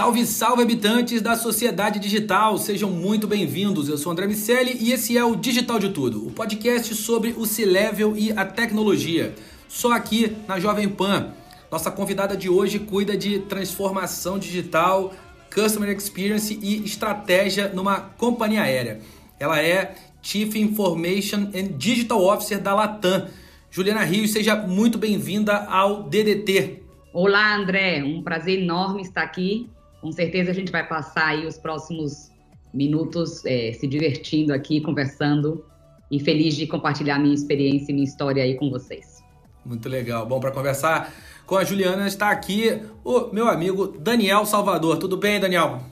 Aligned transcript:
Salve, 0.00 0.24
salve 0.24 0.62
habitantes 0.62 1.20
da 1.20 1.36
sociedade 1.36 1.98
digital, 1.98 2.56
sejam 2.56 2.88
muito 2.88 3.26
bem-vindos. 3.26 3.86
Eu 3.86 3.98
sou 3.98 4.10
André 4.10 4.26
Miceli 4.26 4.78
e 4.80 4.92
esse 4.92 5.18
é 5.18 5.22
o 5.22 5.36
Digital 5.36 5.78
de 5.78 5.90
Tudo, 5.90 6.26
o 6.26 6.30
podcast 6.30 6.94
sobre 6.94 7.34
o 7.36 7.44
C-Level 7.44 8.16
e 8.16 8.32
a 8.32 8.46
tecnologia. 8.46 9.34
Só 9.68 9.92
aqui 9.92 10.38
na 10.48 10.58
Jovem 10.58 10.88
Pan. 10.88 11.34
Nossa 11.70 11.90
convidada 11.90 12.34
de 12.34 12.48
hoje 12.48 12.78
cuida 12.78 13.14
de 13.14 13.40
transformação 13.40 14.38
digital, 14.38 15.12
customer 15.54 15.94
experience 15.94 16.58
e 16.62 16.82
estratégia 16.82 17.68
numa 17.68 18.00
companhia 18.00 18.62
aérea. 18.62 19.00
Ela 19.38 19.60
é 19.60 19.96
Chief 20.22 20.54
Information 20.56 21.50
and 21.54 21.76
Digital 21.76 22.24
Officer 22.24 22.58
da 22.58 22.74
Latam. 22.74 23.28
Juliana 23.70 24.02
Rios, 24.02 24.30
seja 24.30 24.56
muito 24.56 24.96
bem-vinda 24.96 25.58
ao 25.66 26.04
DDT. 26.04 26.84
Olá, 27.12 27.54
André. 27.54 28.02
Um 28.02 28.22
prazer 28.22 28.62
enorme 28.62 29.02
estar 29.02 29.22
aqui. 29.22 29.68
Com 30.00 30.12
certeza 30.12 30.50
a 30.50 30.54
gente 30.54 30.72
vai 30.72 30.86
passar 30.86 31.26
aí 31.26 31.46
os 31.46 31.58
próximos 31.58 32.30
minutos 32.72 33.44
eh, 33.44 33.72
se 33.72 33.86
divertindo 33.86 34.52
aqui, 34.52 34.80
conversando 34.80 35.64
e 36.10 36.18
feliz 36.18 36.56
de 36.56 36.66
compartilhar 36.66 37.18
minha 37.18 37.34
experiência 37.34 37.92
e 37.92 37.94
minha 37.94 38.04
história 38.04 38.42
aí 38.42 38.56
com 38.56 38.70
vocês. 38.70 39.22
Muito 39.64 39.88
legal. 39.88 40.26
Bom, 40.26 40.40
para 40.40 40.50
conversar 40.50 41.12
com 41.46 41.56
a 41.56 41.64
Juliana 41.64 42.06
está 42.06 42.30
aqui 42.30 42.82
o 43.04 43.32
meu 43.32 43.48
amigo 43.48 43.88
Daniel 43.98 44.46
Salvador. 44.46 44.96
Tudo 44.96 45.16
bem, 45.16 45.38
Daniel? 45.38 45.82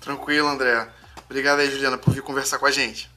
Tranquilo, 0.00 0.48
André. 0.48 0.88
Obrigado 1.28 1.60
aí, 1.60 1.70
Juliana, 1.70 1.98
por 1.98 2.14
vir 2.14 2.22
conversar 2.22 2.58
com 2.58 2.66
a 2.66 2.70
gente. 2.70 3.10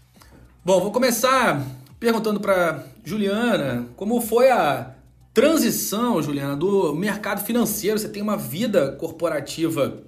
Bom, 0.66 0.82
vou 0.82 0.92
começar 0.92 1.66
perguntando 2.00 2.40
para 2.40 2.86
Juliana 3.04 3.88
como 3.96 4.20
foi 4.20 4.50
a 4.50 4.94
transição, 5.34 6.22
Juliana, 6.22 6.56
do 6.56 6.94
mercado 6.94 7.44
financeiro. 7.44 7.98
Você 7.98 8.10
tem 8.10 8.22
uma 8.22 8.38
vida 8.38 8.94
corporativa 8.94 10.04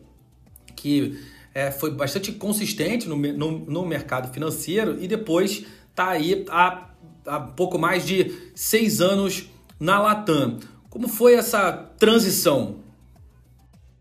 que 0.76 1.20
é, 1.53 1.72
foi 1.72 1.92
bastante 1.92 2.31
consistente 2.31 3.08
no, 3.08 3.16
no, 3.16 3.59
no 3.59 3.86
mercado 3.86 4.31
financeiro 4.34 5.02
e 5.02 5.08
depois 5.08 5.66
está 5.90 6.09
aí 6.09 6.46
há, 6.50 6.90
há 7.26 7.40
pouco 7.40 7.80
mais 7.80 8.06
de 8.06 8.52
seis 8.53 9.02
anos 9.02 9.50
na 9.80 10.00
Latam. 10.00 10.59
Como 10.90 11.08
foi 11.08 11.34
essa 11.34 11.72
transição? 11.98 12.78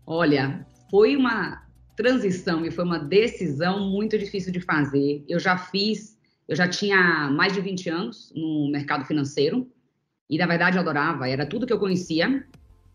Olha, 0.05 0.65
foi 0.89 1.15
uma 1.15 1.63
transição 1.95 2.65
e 2.65 2.71
foi 2.71 2.83
uma 2.83 2.99
decisão 2.99 3.89
muito 3.89 4.17
difícil 4.17 4.51
de 4.51 4.59
fazer. 4.59 5.23
Eu 5.27 5.39
já 5.39 5.57
fiz, 5.57 6.17
eu 6.47 6.55
já 6.55 6.67
tinha 6.67 7.29
mais 7.31 7.53
de 7.53 7.61
20 7.61 7.89
anos 7.89 8.31
no 8.35 8.69
mercado 8.69 9.05
financeiro 9.05 9.67
e 10.29 10.37
na 10.37 10.45
verdade 10.45 10.77
eu 10.77 10.81
adorava, 10.81 11.27
era 11.27 11.45
tudo 11.45 11.65
que 11.65 11.73
eu 11.73 11.79
conhecia. 11.79 12.45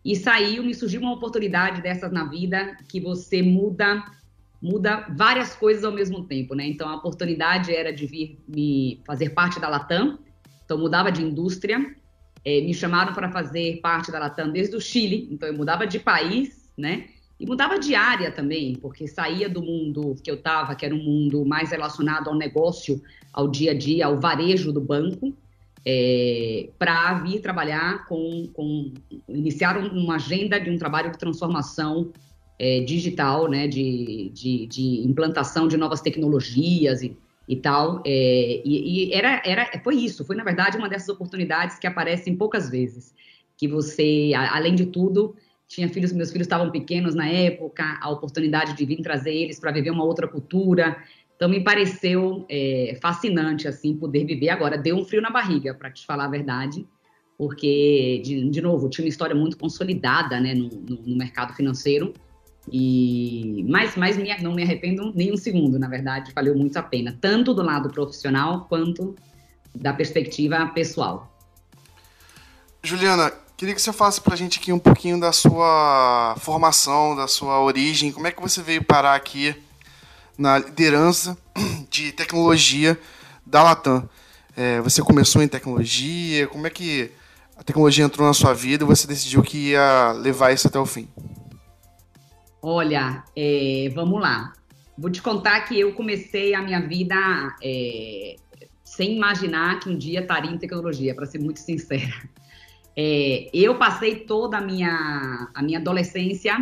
E 0.03 0.15
saiu, 0.15 0.63
me 0.63 0.73
surgiu 0.73 1.01
uma 1.01 1.13
oportunidade 1.13 1.81
dessas 1.81 2.11
na 2.11 2.25
vida 2.25 2.77
que 2.87 2.99
você 2.99 3.41
muda 3.41 4.03
muda 4.61 5.07
várias 5.17 5.55
coisas 5.55 5.83
ao 5.83 5.91
mesmo 5.91 6.23
tempo, 6.25 6.53
né? 6.53 6.67
Então 6.67 6.87
a 6.87 6.95
oportunidade 6.95 7.73
era 7.73 7.91
de 7.91 8.05
vir 8.05 8.39
me 8.47 9.01
fazer 9.05 9.31
parte 9.31 9.59
da 9.59 9.67
Latam, 9.67 10.19
então 10.63 10.77
mudava 10.77 11.11
de 11.11 11.23
indústria, 11.23 11.95
é, 12.45 12.61
me 12.61 12.73
chamaram 12.73 13.13
para 13.13 13.31
fazer 13.31 13.79
parte 13.81 14.11
da 14.11 14.19
Latam 14.19 14.51
desde 14.51 14.75
o 14.75 14.81
Chile, 14.81 15.27
então 15.31 15.49
eu 15.49 15.57
mudava 15.57 15.87
de 15.87 15.97
país, 15.97 16.71
né? 16.77 17.07
E 17.39 17.45
mudava 17.47 17.79
de 17.79 17.95
área 17.95 18.31
também, 18.31 18.75
porque 18.75 19.07
saía 19.07 19.49
do 19.49 19.63
mundo 19.63 20.15
que 20.23 20.29
eu 20.29 20.35
estava, 20.35 20.75
que 20.75 20.85
era 20.85 20.93
um 20.93 21.03
mundo 21.03 21.43
mais 21.43 21.71
relacionado 21.71 22.29
ao 22.29 22.35
negócio, 22.35 23.01
ao 23.33 23.47
dia 23.47 23.71
a 23.71 23.73
dia, 23.73 24.05
ao 24.05 24.19
varejo 24.19 24.71
do 24.71 24.79
banco, 24.79 25.35
é, 25.85 26.69
para 26.77 27.15
vir 27.15 27.41
trabalhar 27.41 28.05
com, 28.05 28.47
com 28.53 28.93
iniciar 29.27 29.77
uma 29.77 30.15
agenda 30.15 30.59
de 30.59 30.69
um 30.69 30.77
trabalho 30.77 31.11
de 31.11 31.17
transformação 31.17 32.11
é, 32.59 32.81
digital, 32.81 33.49
né, 33.49 33.67
de, 33.67 34.29
de, 34.33 34.67
de, 34.67 35.01
implantação 35.07 35.67
de 35.67 35.77
novas 35.77 36.01
tecnologias 36.01 37.01
e, 37.01 37.17
e 37.47 37.55
tal. 37.55 38.03
É, 38.05 38.61
e, 38.63 39.09
e 39.09 39.13
era, 39.13 39.41
era, 39.43 39.81
foi 39.83 39.95
isso, 39.95 40.23
foi 40.23 40.35
na 40.35 40.43
verdade 40.43 40.77
uma 40.77 40.87
dessas 40.87 41.09
oportunidades 41.09 41.79
que 41.79 41.87
aparecem 41.87 42.35
poucas 42.35 42.69
vezes, 42.69 43.13
que 43.57 43.67
você, 43.67 44.31
a, 44.35 44.55
além 44.55 44.75
de 44.75 44.85
tudo, 44.85 45.35
tinha 45.71 45.87
filhos, 45.87 46.11
meus 46.11 46.31
filhos 46.31 46.45
estavam 46.45 46.69
pequenos 46.69 47.15
na 47.15 47.27
época, 47.29 47.97
a 48.01 48.09
oportunidade 48.09 48.73
de 48.73 48.85
vir 48.85 49.01
trazer 49.01 49.33
eles 49.33 49.57
para 49.57 49.71
viver 49.71 49.89
uma 49.89 50.03
outra 50.03 50.27
cultura. 50.27 51.01
Então 51.41 51.49
me 51.49 51.59
pareceu 51.59 52.45
é, 52.47 52.95
fascinante 53.01 53.67
assim 53.67 53.97
poder 53.97 54.23
viver 54.25 54.49
agora. 54.49 54.77
Deu 54.77 54.95
um 54.95 55.03
frio 55.03 55.23
na 55.23 55.31
barriga, 55.31 55.73
para 55.73 55.89
te 55.89 56.05
falar 56.05 56.25
a 56.25 56.27
verdade, 56.27 56.87
porque 57.35 58.21
de, 58.23 58.47
de, 58.47 58.61
novo 58.61 58.87
tinha 58.87 59.03
uma 59.03 59.09
história 59.09 59.33
muito 59.33 59.57
consolidada, 59.57 60.39
né, 60.39 60.53
no, 60.53 60.69
no, 60.69 61.01
no 61.01 61.17
mercado 61.17 61.55
financeiro. 61.55 62.13
E 62.71 63.65
mas, 63.67 63.95
me, 63.95 64.37
não 64.43 64.53
me 64.53 64.61
arrependo 64.61 65.11
nem 65.15 65.33
um 65.33 65.35
segundo, 65.35 65.79
na 65.79 65.87
verdade, 65.87 66.31
valeu 66.31 66.55
muito 66.55 66.77
a 66.77 66.83
pena, 66.83 67.17
tanto 67.19 67.55
do 67.55 67.63
lado 67.63 67.89
profissional 67.89 68.67
quanto 68.69 69.15
da 69.73 69.91
perspectiva 69.93 70.67
pessoal. 70.67 71.35
Juliana, 72.83 73.33
queria 73.57 73.73
que 73.73 73.81
você 73.81 73.91
falasse 73.91 74.21
para 74.21 74.35
a 74.35 74.37
gente 74.37 74.59
aqui 74.59 74.71
um 74.71 74.77
pouquinho 74.77 75.19
da 75.19 75.31
sua 75.31 76.35
formação, 76.37 77.15
da 77.15 77.27
sua 77.27 77.59
origem, 77.63 78.11
como 78.11 78.27
é 78.27 78.31
que 78.31 78.39
você 78.39 78.61
veio 78.61 78.83
parar 78.83 79.15
aqui 79.15 79.55
na 80.41 80.57
liderança 80.57 81.37
de 81.89 82.11
tecnologia 82.11 82.99
da 83.45 83.61
Latam. 83.61 84.09
É, 84.57 84.81
você 84.81 85.01
começou 85.01 85.41
em 85.41 85.47
tecnologia, 85.47 86.47
como 86.47 86.65
é 86.65 86.69
que 86.69 87.11
a 87.55 87.63
tecnologia 87.63 88.03
entrou 88.03 88.27
na 88.27 88.33
sua 88.33 88.53
vida 88.53 88.83
e 88.83 88.87
você 88.87 89.07
decidiu 89.07 89.43
que 89.43 89.69
ia 89.69 90.11
levar 90.13 90.51
isso 90.51 90.67
até 90.67 90.79
o 90.79 90.85
fim? 90.85 91.07
Olha, 92.61 93.23
é, 93.35 93.89
vamos 93.93 94.19
lá. 94.19 94.51
Vou 94.97 95.11
te 95.11 95.21
contar 95.21 95.61
que 95.61 95.79
eu 95.79 95.93
comecei 95.93 96.53
a 96.53 96.61
minha 96.61 96.81
vida 96.81 97.15
é, 97.63 98.35
sem 98.83 99.15
imaginar 99.15 99.79
que 99.79 99.89
um 99.89 99.97
dia 99.97 100.21
estaria 100.21 100.51
em 100.51 100.57
tecnologia, 100.57 101.13
para 101.13 101.25
ser 101.25 101.39
muito 101.39 101.59
sincera. 101.59 102.13
É, 102.93 103.49
eu 103.53 103.75
passei 103.75 104.15
toda 104.15 104.57
a 104.57 104.61
minha, 104.61 105.47
a 105.53 105.63
minha 105.63 105.79
adolescência, 105.79 106.53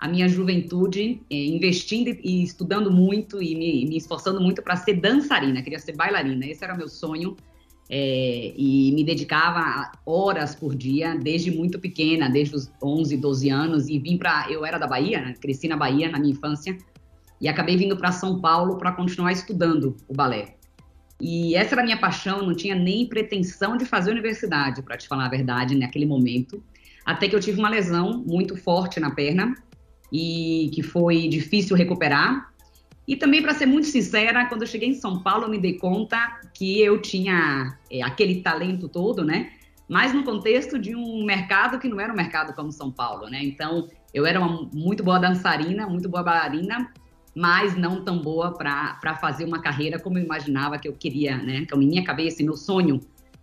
a 0.00 0.08
minha 0.08 0.26
juventude, 0.26 1.20
é, 1.30 1.36
investindo 1.36 2.08
e 2.08 2.42
estudando 2.42 2.90
muito 2.90 3.42
e 3.42 3.54
me, 3.54 3.84
me 3.86 3.98
esforçando 3.98 4.40
muito 4.40 4.62
para 4.62 4.74
ser 4.74 4.94
dançarina, 4.94 5.60
queria 5.60 5.78
ser 5.78 5.94
bailarina, 5.94 6.46
esse 6.46 6.64
era 6.64 6.74
meu 6.74 6.88
sonho. 6.88 7.36
É, 7.92 8.54
e 8.56 8.92
me 8.92 9.02
dedicava 9.02 9.90
horas 10.06 10.54
por 10.54 10.76
dia, 10.76 11.16
desde 11.16 11.50
muito 11.50 11.76
pequena, 11.80 12.30
desde 12.30 12.54
os 12.54 12.70
11, 12.80 13.16
12 13.16 13.50
anos, 13.50 13.88
e 13.88 13.98
vim 13.98 14.16
para. 14.16 14.46
Eu 14.48 14.64
era 14.64 14.78
da 14.78 14.86
Bahia, 14.86 15.20
né? 15.20 15.34
cresci 15.40 15.66
na 15.66 15.76
Bahia 15.76 16.08
na 16.08 16.20
minha 16.20 16.30
infância, 16.30 16.78
e 17.40 17.48
acabei 17.48 17.76
vindo 17.76 17.96
para 17.96 18.12
São 18.12 18.40
Paulo 18.40 18.78
para 18.78 18.92
continuar 18.92 19.32
estudando 19.32 19.96
o 20.06 20.14
balé. 20.14 20.54
E 21.20 21.56
essa 21.56 21.74
era 21.74 21.82
a 21.82 21.84
minha 21.84 21.98
paixão, 21.98 22.46
não 22.46 22.54
tinha 22.54 22.76
nem 22.76 23.08
pretensão 23.08 23.76
de 23.76 23.84
fazer 23.84 24.12
universidade, 24.12 24.82
para 24.82 24.96
te 24.96 25.08
falar 25.08 25.26
a 25.26 25.28
verdade, 25.28 25.74
naquele 25.74 26.06
momento. 26.06 26.62
até 27.04 27.28
que 27.28 27.34
eu 27.34 27.40
tive 27.40 27.58
uma 27.58 27.68
lesão 27.68 28.22
muito 28.24 28.56
forte 28.56 29.00
na 29.00 29.10
perna 29.10 29.52
e 30.12 30.70
que 30.74 30.82
foi 30.82 31.28
difícil 31.28 31.76
recuperar. 31.76 32.50
E 33.06 33.16
também, 33.16 33.42
para 33.42 33.54
ser 33.54 33.66
muito 33.66 33.86
sincera, 33.86 34.46
quando 34.46 34.62
eu 34.62 34.68
cheguei 34.68 34.88
em 34.88 34.94
São 34.94 35.20
Paulo, 35.22 35.44
eu 35.44 35.50
me 35.50 35.58
dei 35.58 35.74
conta 35.74 36.40
que 36.54 36.80
eu 36.80 37.00
tinha 37.00 37.76
é, 37.90 38.02
aquele 38.02 38.42
talento 38.42 38.88
todo, 38.88 39.24
né? 39.24 39.50
Mas 39.88 40.14
no 40.14 40.22
contexto 40.22 40.78
de 40.78 40.94
um 40.94 41.24
mercado 41.24 41.78
que 41.80 41.88
não 41.88 41.98
era 42.00 42.12
um 42.12 42.16
mercado 42.16 42.54
como 42.54 42.70
São 42.70 42.92
Paulo, 42.92 43.28
né? 43.28 43.42
Então, 43.42 43.88
eu 44.14 44.24
era 44.24 44.38
uma 44.40 44.68
muito 44.72 45.02
boa 45.02 45.18
dançarina, 45.18 45.88
muito 45.88 46.08
boa 46.08 46.22
bailarina, 46.22 46.92
mas 47.34 47.76
não 47.76 48.04
tão 48.04 48.18
boa 48.18 48.52
para 48.52 49.16
fazer 49.20 49.44
uma 49.44 49.60
carreira 49.60 49.98
como 49.98 50.18
eu 50.18 50.22
imaginava 50.22 50.78
que 50.78 50.86
eu 50.86 50.92
queria, 50.92 51.36
né? 51.38 51.66
A 51.72 51.76
minha 51.76 52.04
cabeça 52.04 52.42
e 52.42 52.44
meu 52.44 52.56
sonho 52.56 53.00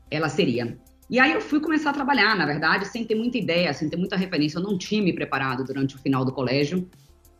ela 0.10 0.30
seria. 0.30 0.78
E 1.10 1.20
aí 1.20 1.32
eu 1.32 1.40
fui 1.40 1.60
começar 1.62 1.92
a 1.92 1.94
trabalhar, 1.94 2.36
na 2.36 2.46
verdade, 2.46 2.86
sem 2.88 3.06
ter 3.06 3.16
muita 3.16 3.38
ideia, 3.38 3.74
sem 3.74 3.88
ter 3.88 3.96
muita 3.96 4.18
referência. 4.18 4.60
Eu 4.60 4.64
não 4.64 4.78
tinha 4.78 5.02
me 5.02 5.14
preparado 5.14 5.64
durante 5.64 5.96
o 5.96 6.00
final 6.00 6.26
do 6.26 6.34
colégio 6.34 6.88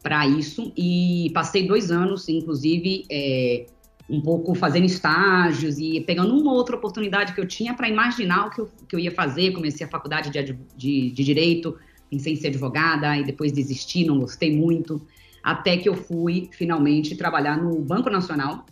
para 0.02 0.26
isso 0.26 0.72
e 0.78 1.30
passei 1.34 1.68
dois 1.68 1.92
anos, 1.92 2.30
inclusive, 2.30 3.06
é, 3.12 3.66
um 4.10 4.22
pouco 4.22 4.56
fazendo 4.56 4.86
estágios 4.86 5.78
e 5.80 6.00
pegando 6.02 6.34
uma 6.34 6.54
outra 6.54 6.78
oportunidade 6.78 7.34
que 7.34 7.42
eu 7.42 7.48
tinha 7.48 7.74
para 7.74 7.90
imaginar 7.90 8.48
o 8.48 8.50
que 8.50 8.62
eu, 8.62 8.70
que 8.88 8.96
eu, 8.96 9.00
ia 9.00 9.12
fazer. 9.12 9.52
Comecei 9.52 9.86
a 9.86 9.90
faculdade 9.90 10.30
de, 10.30 10.58
de, 10.78 11.12
de 11.12 11.24
Direito, 11.24 11.78
pensei 12.10 12.34
em 12.34 12.36
ser 12.38 12.48
advogada 12.48 13.18
e 13.18 13.24
depois 13.26 13.52
desisti, 13.52 14.06
não 14.06 14.20
gostei 14.20 14.56
muito, 14.56 15.02
até 15.44 15.76
que 15.76 15.90
eu 15.90 15.96
fui 15.96 16.50
finalmente 16.54 17.16
trabalhar 17.18 17.58
no 17.58 17.82
Banco 17.82 18.10
Nacional, 18.10 18.66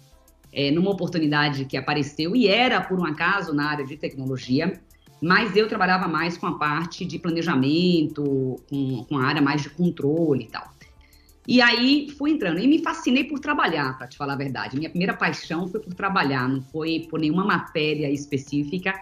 é, 0.55 0.71
numa 0.71 0.89
oportunidade 0.89 1.65
que 1.65 1.75
apareceu 1.75 2.33
e 2.33 2.47
era, 2.47 2.79
por 2.79 2.97
um 2.97 3.05
acaso, 3.05 3.53
na 3.53 3.69
área 3.69 3.85
de 3.85 3.97
tecnologia, 3.97 4.79
mas 5.21 5.55
eu 5.55 5.67
trabalhava 5.67 6.07
mais 6.07 6.37
com 6.37 6.47
a 6.47 6.57
parte 6.57 7.03
de 7.03 7.19
planejamento, 7.19 8.55
com, 8.69 9.03
com 9.03 9.17
a 9.17 9.25
área 9.25 9.41
mais 9.41 9.61
de 9.61 9.69
controle 9.69 10.45
e 10.45 10.47
tal. 10.47 10.73
E 11.47 11.61
aí 11.61 12.09
fui 12.17 12.31
entrando 12.31 12.59
e 12.59 12.67
me 12.67 12.81
fascinei 12.81 13.25
por 13.25 13.39
trabalhar, 13.39 13.97
para 13.97 14.07
te 14.07 14.17
falar 14.17 14.33
a 14.33 14.37
verdade. 14.37 14.77
Minha 14.77 14.89
primeira 14.89 15.13
paixão 15.13 15.67
foi 15.67 15.79
por 15.79 15.93
trabalhar, 15.93 16.47
não 16.47 16.61
foi 16.61 17.05
por 17.09 17.19
nenhuma 17.19 17.45
matéria 17.45 18.09
específica, 18.09 18.93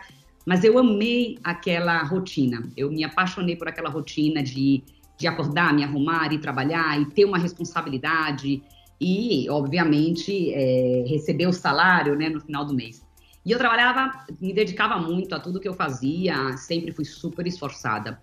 mas 0.45 0.63
eu 0.63 0.77
amei 0.77 1.37
aquela 1.43 2.03
rotina. 2.03 2.67
Eu 2.75 2.91
me 2.91 3.03
apaixonei 3.03 3.55
por 3.55 3.67
aquela 3.67 3.89
rotina 3.89 4.43
de, 4.43 4.83
de 5.17 5.27
acordar, 5.27 5.73
me 5.73 5.83
arrumar 5.83 6.33
e 6.33 6.39
trabalhar 6.39 6.99
e 6.99 7.05
ter 7.05 7.23
uma 7.23 7.37
responsabilidade 7.37 8.61
e, 9.03 9.49
obviamente, 9.49 10.53
é, 10.53 11.03
receber 11.05 11.47
o 11.47 11.53
salário 11.53 12.15
né, 12.15 12.29
no 12.29 12.39
final 12.39 12.63
do 12.63 12.73
mês. 12.73 13.03
E 13.45 13.51
eu 13.51 13.57
trabalhava, 13.57 14.25
me 14.39 14.53
dedicava 14.53 14.97
muito 14.97 15.35
a 15.35 15.39
tudo 15.39 15.59
que 15.59 15.67
eu 15.67 15.73
fazia, 15.73 16.55
sempre 16.55 16.93
fui 16.93 17.03
super 17.03 17.45
esforçada. 17.45 18.21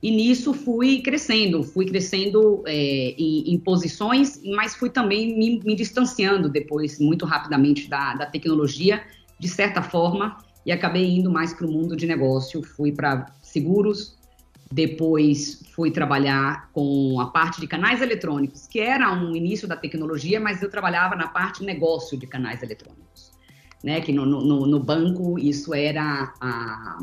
E 0.00 0.10
nisso 0.10 0.54
fui 0.54 1.02
crescendo, 1.02 1.64
fui 1.64 1.84
crescendo 1.84 2.62
é, 2.66 3.14
em, 3.18 3.52
em, 3.52 3.58
posições, 3.58 4.40
mas 4.44 4.74
fui 4.76 4.88
também 4.88 5.36
me, 5.36 5.60
me 5.62 5.74
distanciando 5.74 6.48
depois, 6.48 7.00
muito 7.00 7.26
rapidamente, 7.26 7.88
da, 7.88 8.14
da, 8.14 8.26
tecnologia, 8.26 9.02
de 9.38 9.48
certa 9.48 9.82
forma, 9.82 10.38
e 10.64 10.70
acabei 10.70 11.10
indo 11.10 11.30
mais 11.30 11.52
para 11.52 11.66
o 11.66 11.70
mundo 11.70 11.96
de 11.96 12.06
negócio. 12.06 12.62
Fui 12.62 12.92
para 12.92 13.26
seguros, 13.42 14.16
depois 14.72 15.62
fui 15.74 15.90
trabalhar 15.90 16.70
com 16.72 17.20
a 17.20 17.26
parte 17.26 17.60
de 17.60 17.66
canais 17.66 18.00
eletrônicos, 18.00 18.66
que 18.68 18.78
era 18.78 19.12
um 19.12 19.34
início 19.34 19.66
da 19.66 19.76
tecnologia, 19.76 20.38
mas 20.38 20.62
eu 20.62 20.70
trabalhava 20.70 21.16
na 21.16 21.26
parte 21.26 21.64
negócio 21.64 22.16
de 22.16 22.26
canais 22.26 22.62
eletrônicos. 22.62 23.30
Né, 23.82 23.98
que 24.02 24.12
no, 24.12 24.26
no, 24.26 24.66
no 24.66 24.78
banco 24.78 25.38
isso 25.38 25.72
era 25.72 26.34
a, 26.38 26.98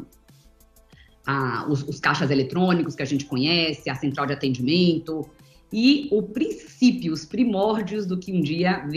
a, 1.26 1.68
os, 1.68 1.82
os, 1.82 2.00
caixas 2.00 2.30
eletrônicos 2.30 2.94
que 2.94 3.02
a 3.02 3.06
gente 3.06 3.26
conhece, 3.26 3.90
a 3.90 3.96
central 3.96 4.28
de 4.28 4.34
atendimento 4.34 5.28
e 5.74 6.08
o 6.12 6.22
princípio, 6.22 7.12
os 7.12 7.26
primórdios 7.26 8.06
do 8.06 8.18
que 8.18 8.32
um 8.32 8.42
dia 8.42 8.88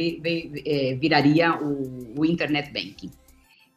é, 0.67 0.95
viraria 0.95 1.59
o, 1.61 2.21
o, 2.21 2.25
Internet 2.25 2.71
Banking. 2.71 3.11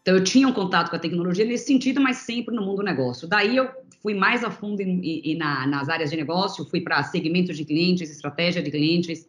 Então, 0.03 0.17
eu 0.17 0.23
tinha 0.23 0.45
um 0.45 0.51
contato 0.51 0.89
com 0.89 0.97
a 0.97 0.99
tecnologia 0.99 1.45
nesse 1.45 1.65
sentido, 1.65 2.01
mas 2.01 2.17
sempre 2.17 2.53
no 2.53 2.61
mundo 2.61 2.77
do 2.77 2.83
negócio. 2.83 3.25
Daí, 3.25 3.55
eu 3.55 3.69
fui 4.01 4.13
mais 4.13 4.43
a 4.43 4.51
fundo 4.51 4.81
em, 4.81 4.99
em, 5.01 5.37
na, 5.37 5.65
nas 5.65 5.87
áreas 5.87 6.11
de 6.11 6.17
negócio, 6.17 6.65
fui 6.65 6.81
para 6.81 7.01
segmentos 7.03 7.55
de 7.55 7.63
clientes, 7.63 8.11
estratégia 8.11 8.61
de 8.61 8.69
clientes, 8.69 9.25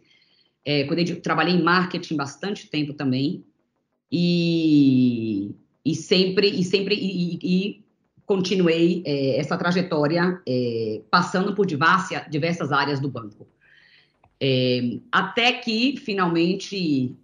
é, 0.64 0.82
de, 0.82 1.14
trabalhei 1.14 1.54
em 1.54 1.62
marketing 1.62 2.16
bastante 2.16 2.68
tempo 2.68 2.92
também, 2.92 3.44
e, 4.10 5.54
e 5.84 5.94
sempre, 5.94 6.48
e 6.48 6.64
sempre, 6.64 6.96
e, 6.96 7.38
e 7.40 7.84
continuei 8.26 9.00
é, 9.06 9.38
essa 9.38 9.56
trajetória 9.56 10.40
é, 10.44 11.02
passando 11.08 11.54
por 11.54 11.66
diversas, 11.66 12.22
diversas 12.28 12.72
áreas 12.72 12.98
do 12.98 13.08
banco. 13.08 13.46
É, 14.40 14.98
até 15.12 15.52
que, 15.52 15.96
finalmente, 15.98 17.14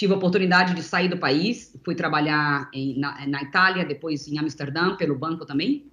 tive 0.00 0.14
a 0.14 0.16
oportunidade 0.16 0.72
de 0.72 0.82
sair 0.82 1.08
do 1.08 1.18
país, 1.18 1.78
fui 1.84 1.94
trabalhar 1.94 2.70
em, 2.72 2.98
na, 2.98 3.26
na, 3.26 3.42
Itália, 3.42 3.84
depois 3.84 4.26
em 4.26 4.38
Amsterdã, 4.38 4.96
pelo 4.96 5.14
banco 5.14 5.44
também, 5.44 5.92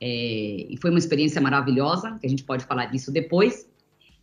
é, 0.00 0.66
e 0.70 0.78
foi 0.80 0.88
uma 0.88 0.98
experiência 0.98 1.38
maravilhosa, 1.38 2.16
que 2.18 2.26
a 2.26 2.30
gente 2.30 2.42
pode 2.42 2.64
falar 2.64 2.86
disso 2.86 3.12
depois, 3.12 3.68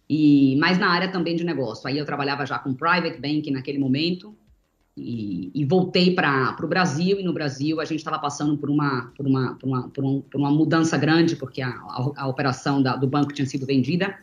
e 0.10 0.56
mais 0.56 0.80
na 0.80 0.90
área 0.90 1.12
também 1.12 1.36
de 1.36 1.44
negócio. 1.44 1.88
Aí 1.88 2.00
eu 2.00 2.06
trabalhava 2.06 2.48
já 2.48 2.58
com 2.58 2.74
private 2.74 3.22
banking 3.22 3.52
naquele 3.52 3.78
momento, 3.78 4.36
e, 4.98 5.52
e 5.54 5.64
voltei 5.66 6.16
para 6.16 6.58
o 6.64 6.68
Brasil, 6.68 7.20
e 7.20 7.24
no 7.24 7.32
Brasil 7.32 7.80
a 7.80 7.86
gente 7.86 8.00
estava 8.00 8.18
passando 8.18 8.58
por 8.58 8.72
uma, 8.72 9.12
por, 9.16 9.28
uma, 9.28 9.54
por, 9.54 9.68
uma, 9.68 9.90
por, 9.90 10.04
um, 10.04 10.22
por 10.22 10.40
uma 10.40 10.50
mudança 10.50 10.98
grande, 10.98 11.36
porque 11.36 11.62
a, 11.62 11.70
a, 11.70 12.24
a 12.24 12.28
operação 12.28 12.82
da, 12.82 12.96
do 12.96 13.06
banco 13.06 13.32
tinha 13.32 13.46
sido 13.46 13.68
vendida, 13.68 14.18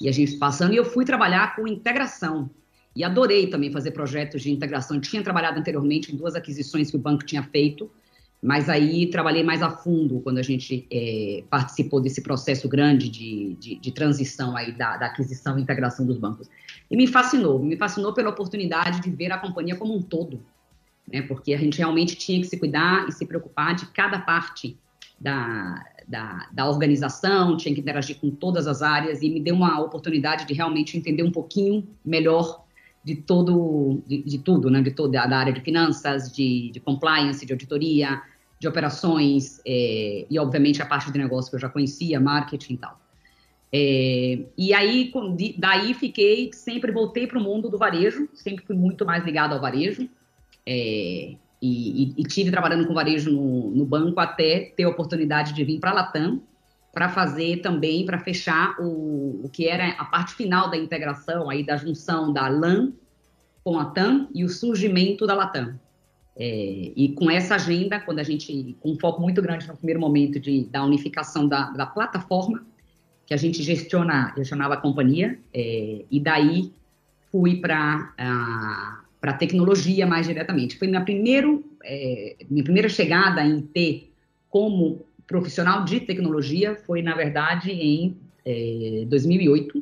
e 0.00 0.08
a 0.08 0.12
gente 0.12 0.36
passando, 0.36 0.72
e 0.72 0.76
eu 0.76 0.84
fui 0.84 1.04
trabalhar 1.04 1.56
com 1.56 1.66
integração, 1.66 2.48
e 2.94 3.04
adorei 3.04 3.46
também 3.46 3.70
fazer 3.70 3.92
projetos 3.92 4.42
de 4.42 4.50
integração. 4.50 4.96
Eu 4.96 5.00
tinha 5.00 5.22
trabalhado 5.22 5.58
anteriormente 5.58 6.12
em 6.12 6.16
duas 6.16 6.34
aquisições 6.34 6.90
que 6.90 6.96
o 6.96 7.00
banco 7.00 7.24
tinha 7.24 7.42
feito, 7.42 7.90
mas 8.42 8.68
aí 8.68 9.06
trabalhei 9.10 9.42
mais 9.42 9.62
a 9.62 9.70
fundo 9.70 10.20
quando 10.20 10.38
a 10.38 10.42
gente 10.42 10.86
é, 10.90 11.44
participou 11.50 12.00
desse 12.00 12.22
processo 12.22 12.68
grande 12.68 13.08
de, 13.08 13.54
de, 13.60 13.74
de 13.76 13.92
transição 13.92 14.56
aí 14.56 14.72
da, 14.72 14.96
da, 14.96 15.06
aquisição 15.06 15.58
e 15.58 15.62
integração 15.62 16.06
dos 16.06 16.16
bancos. 16.16 16.48
E 16.90 16.96
me 16.96 17.06
fascinou, 17.06 17.58
me 17.58 17.76
fascinou 17.76 18.14
pela 18.14 18.30
oportunidade 18.30 19.00
de 19.00 19.10
ver 19.10 19.30
a 19.30 19.38
companhia 19.38 19.76
como 19.76 19.94
um 19.94 20.00
todo, 20.00 20.40
né? 21.06 21.22
porque 21.22 21.52
a 21.52 21.58
gente 21.58 21.78
realmente 21.78 22.16
tinha 22.16 22.40
que 22.40 22.46
se 22.46 22.58
cuidar 22.58 23.06
e 23.08 23.12
se 23.12 23.26
preocupar 23.26 23.74
de 23.74 23.86
cada 23.86 24.18
parte 24.18 24.76
da, 25.20 25.84
da, 26.08 26.48
da 26.50 26.66
organização, 26.66 27.58
tinha 27.58 27.74
que 27.74 27.80
interagir 27.80 28.18
com 28.18 28.30
todas 28.30 28.66
as 28.66 28.80
áreas 28.80 29.20
e 29.20 29.28
me 29.28 29.38
deu 29.38 29.54
uma 29.54 29.78
oportunidade 29.80 30.46
de 30.46 30.54
realmente 30.54 30.96
entender 30.96 31.22
um 31.22 31.30
pouquinho 31.30 31.86
melhor 32.02 32.64
de 33.02 33.16
todo, 33.16 34.02
de, 34.06 34.22
de, 34.22 34.38
tudo, 34.38 34.70
né? 34.70 34.82
De 34.82 34.90
toda 34.90 35.20
a 35.20 35.38
área 35.38 35.52
de 35.52 35.60
finanças, 35.60 36.30
de, 36.30 36.70
de 36.70 36.80
compliance, 36.80 37.46
de 37.46 37.52
auditoria, 37.52 38.20
de 38.58 38.68
operações 38.68 39.60
é, 39.66 40.26
e, 40.30 40.38
obviamente, 40.38 40.82
a 40.82 40.86
parte 40.86 41.10
de 41.10 41.18
negócio 41.18 41.50
que 41.50 41.56
eu 41.56 41.60
já 41.60 41.68
conhecia, 41.68 42.20
marketing 42.20 42.74
e 42.74 42.76
tal. 42.76 43.00
É, 43.72 44.38
e 44.58 44.74
aí, 44.74 45.12
daí 45.56 45.94
fiquei, 45.94 46.50
sempre 46.52 46.92
voltei 46.92 47.26
para 47.26 47.38
o 47.38 47.42
mundo 47.42 47.70
do 47.70 47.78
varejo, 47.78 48.28
sempre 48.34 48.64
fui 48.64 48.76
muito 48.76 49.06
mais 49.06 49.24
ligado 49.24 49.54
ao 49.54 49.60
varejo. 49.60 50.08
É, 50.66 51.34
e, 51.62 52.02
e, 52.02 52.14
e, 52.18 52.22
tive 52.24 52.50
trabalhando 52.50 52.86
com 52.86 52.94
varejo 52.94 53.30
no, 53.30 53.70
no, 53.70 53.84
banco 53.84 54.18
até 54.18 54.72
ter 54.76 54.84
a 54.84 54.88
oportunidade 54.88 55.52
de 55.52 55.62
vir 55.62 55.78
para 55.78 55.90
a 55.90 55.94
Latam 55.94 56.40
para 56.92 57.08
fazer 57.08 57.58
também, 57.58 58.04
para 58.04 58.18
fechar 58.18 58.74
o, 58.80 59.42
o 59.44 59.48
que 59.48 59.68
era 59.68 59.90
a 59.90 60.04
parte 60.04 60.34
final 60.34 60.70
da 60.70 60.76
integração, 60.76 61.48
aí 61.48 61.64
da 61.64 61.76
junção 61.76 62.32
da 62.32 62.48
LAN 62.48 62.92
com 63.62 63.78
a 63.78 63.84
TAM 63.86 64.28
e 64.34 64.44
o 64.44 64.48
surgimento 64.48 65.26
da 65.26 65.34
Latam. 65.34 65.78
É, 66.36 66.92
e 66.96 67.12
com 67.14 67.30
essa 67.30 67.56
agenda, 67.56 68.00
quando 68.00 68.18
a 68.18 68.22
gente, 68.22 68.76
com 68.80 68.92
um 68.92 68.98
foco 68.98 69.20
muito 69.20 69.42
grande 69.42 69.68
no 69.68 69.76
primeiro 69.76 70.00
momento 70.00 70.40
de, 70.40 70.64
da 70.64 70.82
unificação 70.84 71.46
da, 71.46 71.70
da 71.70 71.86
plataforma, 71.86 72.64
que 73.26 73.34
a 73.34 73.36
gente 73.36 73.62
gestiona, 73.62 74.32
gestionava 74.36 74.74
a 74.74 74.76
companhia, 74.78 75.38
é, 75.52 76.04
e 76.10 76.18
daí 76.18 76.72
fui 77.30 77.56
para 77.60 78.12
a 79.22 79.32
tecnologia 79.34 80.06
mais 80.06 80.26
diretamente. 80.26 80.78
Foi 80.78 80.88
minha, 80.88 81.02
primeiro, 81.02 81.64
é, 81.84 82.36
minha 82.48 82.64
primeira 82.64 82.88
chegada 82.88 83.44
em 83.44 83.60
ter 83.60 84.12
como 84.48 85.04
profissional 85.30 85.84
de 85.84 86.00
tecnologia 86.00 86.74
foi, 86.74 87.02
na 87.02 87.14
verdade, 87.14 87.70
em 87.70 88.16
é, 88.44 89.04
2008, 89.06 89.80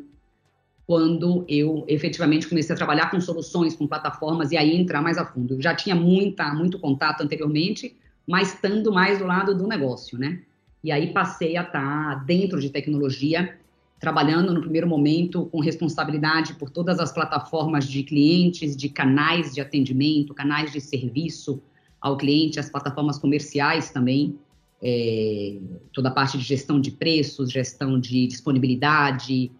quando 0.86 1.42
eu 1.48 1.86
efetivamente 1.88 2.46
comecei 2.46 2.74
a 2.74 2.76
trabalhar 2.76 3.10
com 3.10 3.18
soluções, 3.18 3.74
com 3.74 3.86
plataformas 3.86 4.52
e 4.52 4.58
aí 4.58 4.76
entrar 4.76 5.00
mais 5.00 5.16
a 5.16 5.24
fundo. 5.24 5.54
Eu 5.54 5.62
já 5.62 5.74
tinha 5.74 5.94
muita, 5.94 6.52
muito 6.52 6.78
contato 6.78 7.22
anteriormente, 7.22 7.96
mas 8.26 8.52
estando 8.52 8.92
mais 8.92 9.20
do 9.20 9.24
lado 9.24 9.56
do 9.56 9.66
negócio, 9.66 10.18
né? 10.18 10.42
E 10.84 10.92
aí 10.92 11.14
passei 11.14 11.56
a 11.56 11.62
estar 11.62 12.26
dentro 12.26 12.60
de 12.60 12.68
tecnologia, 12.68 13.56
trabalhando 13.98 14.52
no 14.52 14.60
primeiro 14.60 14.86
momento 14.86 15.46
com 15.46 15.60
responsabilidade 15.60 16.56
por 16.56 16.68
todas 16.68 17.00
as 17.00 17.10
plataformas 17.10 17.88
de 17.88 18.02
clientes, 18.02 18.76
de 18.76 18.90
canais 18.90 19.54
de 19.54 19.62
atendimento, 19.62 20.34
canais 20.34 20.70
de 20.70 20.80
serviço 20.82 21.62
ao 21.98 22.18
cliente, 22.18 22.60
as 22.60 22.68
plataformas 22.68 23.18
comerciais 23.18 23.90
também, 23.90 24.38
é, 24.82 25.58
toda 25.92 26.08
a 26.08 26.12
parte 26.12 26.38
de 26.38 26.44
gestão 26.44 26.80
de 26.80 26.90
preços, 26.90 27.50
gestão 27.50 27.98
de 27.98 28.26
disponibilidade 28.26 29.50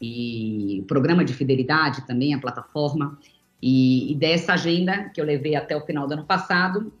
e 0.00 0.84
programa 0.86 1.24
de 1.24 1.32
fidelidade 1.32 2.06
também, 2.06 2.34
a 2.34 2.38
plataforma. 2.38 3.18
E, 3.60 4.10
e 4.10 4.14
dessa 4.14 4.54
agenda 4.54 5.08
que 5.10 5.20
eu 5.20 5.24
levei 5.24 5.54
até 5.54 5.76
o 5.76 5.84
final 5.84 6.06
do 6.06 6.14
ano 6.14 6.24
passado, 6.24 6.92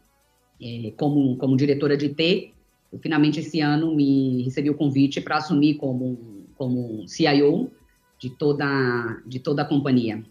é, 0.60 0.92
como, 0.96 1.36
como 1.36 1.56
diretora 1.56 1.96
de 1.96 2.06
IT, 2.06 2.52
eu, 2.92 2.98
finalmente 2.98 3.40
esse 3.40 3.60
ano 3.60 3.94
me 3.94 4.42
recebi 4.42 4.70
o 4.70 4.74
convite 4.74 5.20
para 5.20 5.38
assumir 5.38 5.74
como, 5.74 6.46
como 6.56 7.08
CIO 7.08 7.70
de 8.18 8.30
toda, 8.30 9.20
de 9.26 9.40
toda 9.40 9.62
a 9.62 9.64
companhia. 9.64 10.22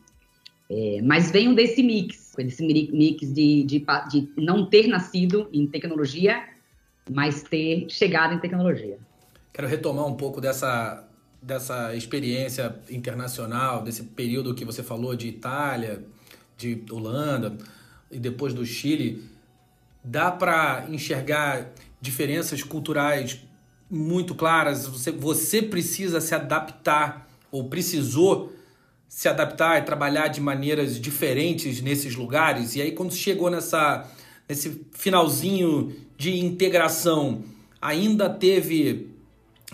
É, 0.69 1.01
mas 1.01 1.29
venho 1.29 1.53
desse 1.53 1.83
mix, 1.83 2.33
desse 2.38 2.63
mix 2.65 3.33
de, 3.33 3.63
de, 3.63 3.85
de 4.09 4.29
não 4.38 4.65
ter 4.65 4.88
nascido 4.88 5.50
em 5.51 5.67
tecnologia, 5.67 6.41
mas 7.12 7.44
ter 7.44 7.88
chegado 7.89 8.34
em 8.34 8.39
tecnologia. 8.39 8.98
Quero 9.53 9.68
retomar 9.68 10.08
um 10.08 10.15
pouco 10.15 10.39
dessa, 10.39 11.06
dessa 11.41 11.94
experiência 11.94 12.75
internacional, 12.89 13.84
desse 13.84 14.03
período 14.03 14.56
que 14.56 14.63
você 14.63 14.82
falou 14.82 15.15
de 15.15 15.27
Itália, 15.27 16.06
de 16.58 16.84
Holanda 16.89 17.58
e 18.10 18.18
depois 18.18 18.53
do 18.53 18.65
Chile. 18.65 19.24
Dá 20.03 20.32
para 20.32 20.86
enxergar 20.89 21.72
diferenças 22.00 22.63
culturais 22.63 23.41
muito 23.89 24.34
claras? 24.34 24.88
Você, 24.88 25.12
você 25.12 25.62
precisa 25.62 26.22
se 26.22 26.34
adaptar 26.34 27.27
ou 27.51 27.65
precisou 27.65 28.53
se 29.08 29.27
adaptar 29.27 29.80
e 29.80 29.82
trabalhar 29.82 30.30
de 30.30 30.39
maneiras 30.39 30.98
diferentes 31.00 31.82
nesses 31.82 32.15
lugares? 32.15 32.75
E 32.77 32.82
aí, 32.82 32.94
quando 32.94 33.13
chegou 33.13 33.50
nessa, 33.50 34.10
nesse 34.48 34.86
finalzinho 34.94 35.94
de 36.21 36.37
integração, 36.37 37.41
ainda 37.81 38.29
teve 38.29 39.09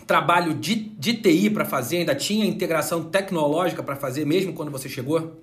trabalho 0.07 0.53
de, 0.53 0.75
de 0.75 1.15
TI 1.15 1.49
para 1.49 1.65
fazer? 1.65 1.97
Ainda 1.97 2.15
tinha 2.15 2.45
integração 2.45 3.03
tecnológica 3.03 3.83
para 3.83 3.97
fazer, 3.97 4.25
mesmo 4.25 4.53
quando 4.53 4.71
você 4.71 4.87
chegou? 4.87 5.41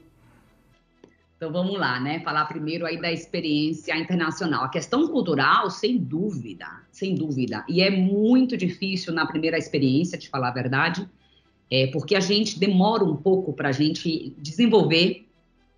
Então 1.37 1.53
vamos 1.53 1.79
lá, 1.79 2.01
né? 2.01 2.21
Falar 2.21 2.47
primeiro 2.47 2.87
aí 2.87 2.99
da 2.99 3.13
experiência 3.13 3.95
internacional. 3.99 4.65
A 4.65 4.71
questão 4.71 5.07
cultural, 5.07 5.69
sem 5.69 5.99
dúvida, 5.99 6.67
sem 6.91 7.15
dúvida. 7.15 7.63
E 7.69 7.83
é 7.83 7.91
muito 7.91 8.57
difícil 8.57 9.13
na 9.13 9.27
primeira 9.27 9.59
experiência, 9.59 10.17
de 10.17 10.31
falar 10.31 10.49
a 10.49 10.55
verdade, 10.55 11.07
é, 11.71 11.89
porque 11.89 12.17
a 12.17 12.21
gente 12.21 12.59
demora 12.59 13.05
um 13.05 13.15
pouco 13.15 13.53
para 13.53 13.69
a 13.69 13.73
gente 13.73 14.35
desenvolver 14.39 15.29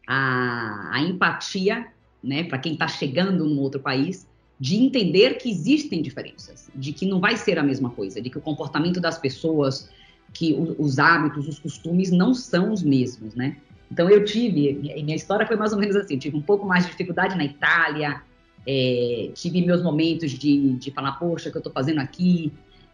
a, 0.06 0.90
a 0.92 1.00
empatia, 1.00 1.88
né, 2.22 2.44
para 2.44 2.58
quem 2.58 2.74
está 2.74 2.86
chegando 2.86 3.44
num 3.44 3.60
outro 3.60 3.80
país, 3.80 4.24
de 4.58 4.76
entender 4.76 5.36
que 5.36 5.50
existem 5.50 6.00
diferenças, 6.00 6.70
de 6.74 6.92
que 6.92 7.06
não 7.06 7.20
vai 7.20 7.36
ser 7.36 7.58
a 7.58 7.62
mesma 7.62 7.90
coisa, 7.90 8.20
de 8.20 8.30
que 8.30 8.38
o 8.38 8.40
comportamento 8.40 9.00
das 9.00 9.18
pessoas, 9.18 9.90
que 10.32 10.54
os 10.78 10.98
hábitos, 10.98 11.46
os 11.46 11.58
costumes 11.58 12.10
não 12.10 12.34
são 12.34 12.72
os 12.72 12.82
mesmos, 12.82 13.34
né? 13.34 13.56
Então 13.90 14.10
eu 14.10 14.24
tive, 14.24 14.72
minha 15.02 15.14
história 15.14 15.46
foi 15.46 15.56
mais 15.56 15.72
ou 15.72 15.78
menos 15.78 15.94
assim, 15.94 16.18
tive 16.18 16.36
um 16.36 16.42
pouco 16.42 16.66
mais 16.66 16.84
de 16.84 16.90
dificuldade 16.90 17.36
na 17.36 17.44
Itália, 17.44 18.22
é, 18.66 19.30
tive 19.34 19.64
meus 19.64 19.82
momentos 19.82 20.32
de, 20.32 20.72
de 20.72 20.90
falar, 20.90 21.12
poxa, 21.12 21.48
o 21.48 21.52
que 21.52 21.58
eu 21.58 21.60
estou 21.60 21.72
fazendo 21.72 22.00
aqui, 22.00 22.52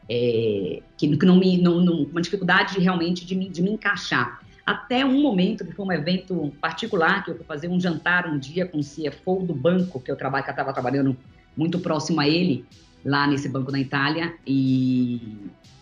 é, 0.09 0.83
que, 0.97 1.16
que, 1.16 1.26
não 1.26 1.38
me, 1.38 1.57
não, 1.59 1.81
não, 1.81 2.02
uma 2.02 2.21
dificuldade 2.21 2.78
realmente 2.78 3.25
de 3.25 3.35
me, 3.35 3.49
de 3.49 3.62
me 3.62 3.71
encaixar. 3.71 4.42
Até 4.66 5.04
um 5.04 5.21
momento, 5.21 5.64
que 5.64 5.73
foi 5.73 5.87
um 5.87 5.92
evento 5.92 6.52
particular, 6.61 7.25
que 7.25 7.31
eu 7.31 7.37
fui 7.37 7.45
fazer 7.45 7.69
um 7.69 7.81
jantar 7.81 8.28
um 8.28 8.38
dia 8.38 8.66
com 8.66 8.78
o 8.78 8.83
CFO 8.83 9.45
do 9.45 9.54
banco, 9.54 9.99
que 9.99 10.11
eu 10.11 10.16
trabalho, 10.16 10.45
que 10.45 10.50
eu 10.50 10.52
estava 10.52 10.73
trabalhando 10.73 11.16
muito 11.56 11.78
próximo 11.78 12.21
a 12.21 12.28
ele, 12.28 12.64
lá 13.04 13.26
nesse 13.26 13.49
banco 13.49 13.73
da 13.73 13.78
Itália, 13.78 14.35
e, 14.47 15.21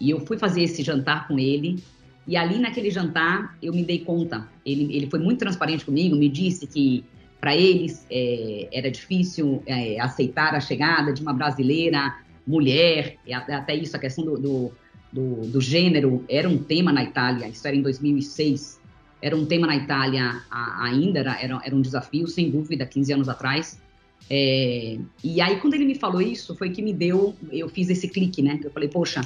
e 0.00 0.10
eu 0.10 0.20
fui 0.20 0.38
fazer 0.38 0.62
esse 0.62 0.82
jantar 0.82 1.28
com 1.28 1.38
ele, 1.38 1.82
e 2.26 2.36
ali 2.36 2.58
naquele 2.58 2.90
jantar 2.90 3.56
eu 3.62 3.72
me 3.72 3.84
dei 3.84 4.00
conta, 4.00 4.48
ele, 4.64 4.94
ele 4.94 5.08
foi 5.08 5.18
muito 5.18 5.38
transparente 5.38 5.84
comigo, 5.84 6.16
me 6.16 6.28
disse 6.28 6.66
que 6.66 7.04
para 7.40 7.56
eles 7.56 8.06
é, 8.10 8.68
era 8.72 8.90
difícil 8.90 9.62
é, 9.66 9.98
aceitar 9.98 10.54
a 10.54 10.60
chegada 10.60 11.12
de 11.12 11.22
uma 11.22 11.32
brasileira 11.32 12.18
mulher, 12.46 13.16
até 13.32 13.74
isso, 13.74 13.96
a 13.96 13.98
questão 13.98 14.24
do, 14.24 14.38
do, 14.38 14.72
do, 15.12 15.34
do, 15.48 15.60
gênero 15.60 16.24
era 16.28 16.48
um 16.48 16.58
tema 16.58 16.92
na 16.92 17.02
Itália, 17.02 17.48
isso 17.48 17.66
era 17.66 17.76
em 17.76 17.82
2006, 17.82 18.80
era 19.22 19.36
um 19.36 19.46
tema 19.46 19.66
na 19.66 19.76
Itália 19.76 20.42
ainda, 20.50 21.20
era, 21.20 21.60
era 21.64 21.74
um 21.74 21.80
desafio, 21.80 22.26
sem 22.26 22.50
dúvida, 22.50 22.86
15 22.86 23.12
anos 23.12 23.28
atrás. 23.28 23.80
É, 24.28 24.98
e 25.24 25.40
aí, 25.40 25.60
quando 25.60 25.74
ele 25.74 25.84
me 25.84 25.94
falou 25.94 26.20
isso, 26.20 26.54
foi 26.54 26.70
que 26.70 26.82
me 26.82 26.92
deu, 26.92 27.34
eu 27.50 27.68
fiz 27.68 27.88
esse 27.88 28.08
clique, 28.08 28.42
né? 28.42 28.60
Eu 28.62 28.70
falei, 28.70 28.88
poxa, 28.88 29.22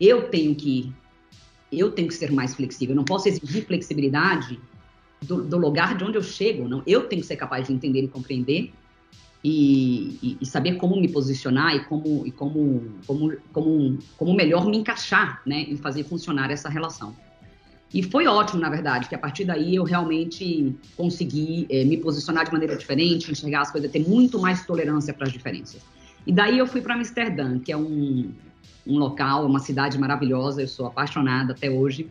eu 0.00 0.28
tenho 0.28 0.54
que, 0.54 0.92
eu 1.72 1.90
tenho 1.90 2.08
que 2.08 2.14
ser 2.14 2.32
mais 2.32 2.54
flexível, 2.54 2.94
eu 2.94 2.96
não 2.96 3.04
posso 3.04 3.28
exigir 3.28 3.66
flexibilidade 3.66 4.58
do, 5.22 5.42
do 5.44 5.58
lugar 5.58 5.96
de 5.96 6.04
onde 6.04 6.16
eu 6.16 6.22
chego, 6.22 6.68
não. 6.68 6.82
Eu 6.86 7.08
tenho 7.08 7.22
que 7.22 7.28
ser 7.28 7.36
capaz 7.36 7.66
de 7.66 7.72
entender 7.72 8.02
e 8.02 8.08
compreender 8.08 8.72
e, 9.42 10.18
e, 10.22 10.38
e, 10.40 10.46
saber 10.46 10.76
como 10.76 11.00
me 11.00 11.08
posicionar 11.08 11.74
e 11.74 11.84
como 11.84 12.26
e 12.26 12.32
como, 12.32 12.82
como, 13.06 13.36
como, 13.52 13.98
como 14.16 14.34
melhor 14.34 14.66
me 14.66 14.76
encaixar, 14.76 15.40
né, 15.46 15.64
e 15.68 15.76
fazer 15.76 16.04
funcionar 16.04 16.50
essa 16.50 16.68
relação. 16.68 17.14
E 17.92 18.02
foi 18.02 18.26
ótimo, 18.26 18.60
na 18.60 18.68
verdade, 18.68 19.08
que 19.08 19.14
a 19.14 19.18
partir 19.18 19.44
daí 19.44 19.76
eu 19.76 19.84
realmente 19.84 20.74
consegui 20.96 21.66
é, 21.70 21.84
me 21.84 21.96
posicionar 21.96 22.44
de 22.44 22.52
maneira 22.52 22.76
diferente, 22.76 23.30
enxergar 23.30 23.62
as 23.62 23.70
coisas, 23.70 23.90
ter 23.90 24.06
muito 24.06 24.38
mais 24.38 24.66
tolerância 24.66 25.14
para 25.14 25.26
as 25.26 25.32
diferenças. 25.32 25.80
E 26.26 26.32
daí 26.32 26.58
eu 26.58 26.66
fui 26.66 26.82
para 26.82 26.94
Amsterdã, 26.94 27.58
que 27.58 27.72
é 27.72 27.76
um, 27.76 28.30
um 28.86 28.98
local, 28.98 29.46
uma 29.46 29.58
cidade 29.58 29.98
maravilhosa, 29.98 30.60
eu 30.60 30.68
sou 30.68 30.86
apaixonada 30.86 31.52
até 31.52 31.70
hoje. 31.70 32.08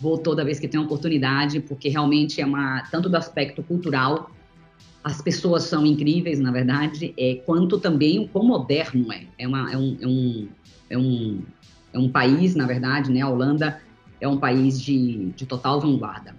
Vou 0.00 0.16
toda 0.16 0.44
vez 0.44 0.60
que 0.60 0.68
tenho 0.68 0.84
oportunidade, 0.84 1.58
porque 1.58 1.88
realmente 1.88 2.40
é 2.40 2.46
uma 2.46 2.82
tanto 2.90 3.08
do 3.08 3.16
aspecto 3.16 3.62
cultural 3.62 4.30
as 5.06 5.22
pessoas 5.22 5.62
são 5.62 5.86
incríveis, 5.86 6.40
na 6.40 6.50
verdade, 6.50 7.14
é, 7.16 7.36
quanto 7.46 7.78
também 7.78 8.18
o 8.18 8.26
quão 8.26 8.44
moderno 8.44 9.12
é. 9.12 9.22
É, 9.38 9.46
uma, 9.46 9.72
é, 9.72 9.76
um, 9.76 9.96
é, 10.00 10.06
um, 10.08 10.48
é, 10.90 10.98
um, 10.98 11.42
é 11.92 11.98
um 12.00 12.08
país, 12.08 12.56
na 12.56 12.66
verdade, 12.66 13.12
né? 13.12 13.20
A 13.20 13.28
Holanda 13.28 13.80
é 14.20 14.28
um 14.28 14.38
país 14.38 14.80
de, 14.80 15.32
de 15.36 15.46
total 15.46 15.80
vanguarda. 15.80 16.34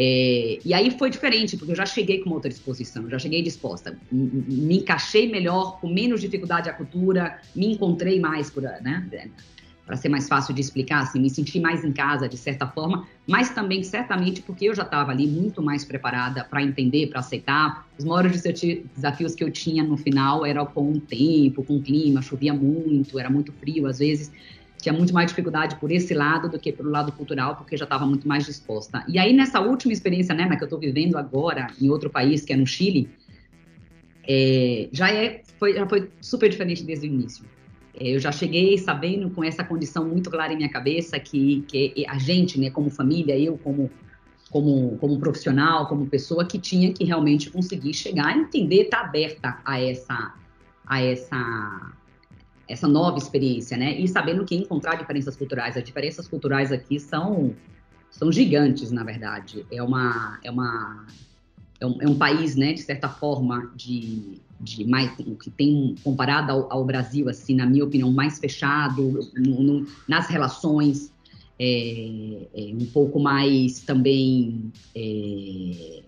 É, 0.00 0.60
e 0.64 0.72
aí 0.72 0.96
foi 0.96 1.10
diferente, 1.10 1.56
porque 1.56 1.72
eu 1.72 1.76
já 1.76 1.84
cheguei 1.84 2.20
com 2.20 2.26
uma 2.26 2.36
outra 2.36 2.48
disposição, 2.48 3.10
já 3.10 3.18
cheguei 3.18 3.42
disposta. 3.42 3.98
Me 4.12 4.78
encaixei 4.78 5.28
melhor, 5.28 5.80
com 5.80 5.88
menos 5.88 6.20
dificuldade 6.20 6.70
à 6.70 6.72
cultura, 6.72 7.40
me 7.54 7.72
encontrei 7.72 8.20
mais 8.20 8.54
né? 8.80 9.08
para 9.88 9.96
ser 9.96 10.10
mais 10.10 10.28
fácil 10.28 10.54
de 10.54 10.60
explicar, 10.60 11.00
assim, 11.00 11.18
me 11.18 11.30
senti 11.30 11.58
mais 11.58 11.82
em 11.82 11.90
casa 11.90 12.28
de 12.28 12.36
certa 12.36 12.66
forma, 12.66 13.08
mas 13.26 13.48
também 13.48 13.82
certamente 13.82 14.42
porque 14.42 14.66
eu 14.66 14.74
já 14.74 14.82
estava 14.82 15.10
ali 15.10 15.26
muito 15.26 15.62
mais 15.62 15.82
preparada 15.82 16.44
para 16.44 16.62
entender, 16.62 17.06
para 17.06 17.20
aceitar. 17.20 17.88
Os 17.98 18.04
maiores 18.04 18.42
desafios 18.42 19.34
que 19.34 19.42
eu 19.42 19.50
tinha 19.50 19.82
no 19.82 19.96
final 19.96 20.44
eram 20.44 20.66
com 20.66 20.92
o 20.92 21.00
tempo, 21.00 21.64
com 21.64 21.78
o 21.78 21.82
clima, 21.82 22.20
chovia 22.20 22.52
muito, 22.52 23.18
era 23.18 23.30
muito 23.30 23.50
frio 23.50 23.86
às 23.86 23.98
vezes. 23.98 24.30
Tinha 24.78 24.92
muito 24.92 25.12
mais 25.12 25.28
dificuldade 25.28 25.76
por 25.76 25.90
esse 25.90 26.14
lado 26.14 26.48
do 26.48 26.58
que 26.58 26.72
pelo 26.72 26.90
lado 26.90 27.12
cultural, 27.12 27.56
porque 27.56 27.76
já 27.76 27.84
estava 27.84 28.06
muito 28.06 28.26
mais 28.26 28.46
disposta. 28.46 29.04
E 29.08 29.18
aí, 29.18 29.32
nessa 29.32 29.60
última 29.60 29.92
experiência, 29.92 30.34
né, 30.34 30.48
que 30.56 30.62
eu 30.62 30.66
estou 30.66 30.78
vivendo 30.78 31.16
agora 31.16 31.66
em 31.80 31.90
outro 31.90 32.08
país, 32.08 32.44
que 32.44 32.52
é 32.52 32.56
no 32.56 32.66
Chile, 32.66 33.10
é, 34.26 34.88
já, 34.92 35.10
é, 35.10 35.42
foi, 35.58 35.74
já 35.74 35.86
foi 35.88 36.10
super 36.20 36.48
diferente 36.48 36.84
desde 36.84 37.06
o 37.06 37.10
início 37.10 37.44
é, 38.00 38.14
eu 38.14 38.20
já 38.20 38.30
cheguei 38.30 38.78
sabendo 38.78 39.30
com 39.30 39.42
essa 39.42 39.64
condição 39.64 40.06
muito 40.06 40.30
clara 40.30 40.52
em 40.52 40.56
minha 40.56 40.68
cabeça 40.68 41.18
que, 41.18 41.64
que 41.66 42.06
a 42.06 42.18
gente, 42.18 42.58
né, 42.58 42.70
como 42.70 42.90
família, 42.90 43.36
eu 43.38 43.58
como 43.58 43.90
como, 44.50 44.96
como 44.96 45.18
profissional, 45.18 45.86
como 45.86 46.06
pessoa 46.06 46.42
que 46.42 46.58
tinha 46.58 46.90
que 46.90 47.04
realmente 47.04 47.50
conseguir 47.50 47.92
chegar 47.92 48.34
entender, 48.34 48.84
estar 48.84 49.00
tá 49.00 49.04
aberta 49.04 49.58
a 49.62 49.78
essa 49.78 50.34
a 50.86 51.02
essa 51.02 51.92
essa 52.68 52.86
nova 52.86 53.18
experiência, 53.18 53.76
né? 53.76 53.98
E 53.98 54.06
sabendo 54.06 54.44
que 54.44 54.54
encontrar 54.54 54.96
diferenças 54.96 55.34
culturais, 55.36 55.76
as 55.76 55.82
diferenças 55.82 56.28
culturais 56.28 56.70
aqui 56.70 57.00
são 57.00 57.54
são 58.10 58.32
gigantes, 58.32 58.90
na 58.90 59.04
verdade. 59.04 59.64
É 59.72 59.82
uma 59.82 60.38
é 60.42 60.50
uma 60.50 61.06
é 61.80 61.86
um, 61.86 62.02
é 62.02 62.08
um 62.08 62.18
país, 62.18 62.56
né, 62.56 62.72
de 62.72 62.82
certa 62.82 63.08
forma, 63.08 63.70
de 63.74 64.40
de 64.60 64.84
mais 64.84 65.10
que 65.16 65.50
tem 65.50 65.94
comparado 66.02 66.50
ao, 66.50 66.72
ao, 66.72 66.84
Brasil 66.84 67.28
assim 67.28 67.54
na 67.54 67.64
minha 67.64 67.84
opinião 67.84 68.10
mais 68.12 68.40
fechado 68.40 69.30
no, 69.36 69.62
no, 69.62 69.86
nas 70.08 70.26
relações 70.26 71.12
é, 71.60 72.48
é, 72.54 72.74
um 72.74 72.86
pouco 72.86 73.20
mais 73.20 73.80
também 73.80 74.72
é, 74.96 76.02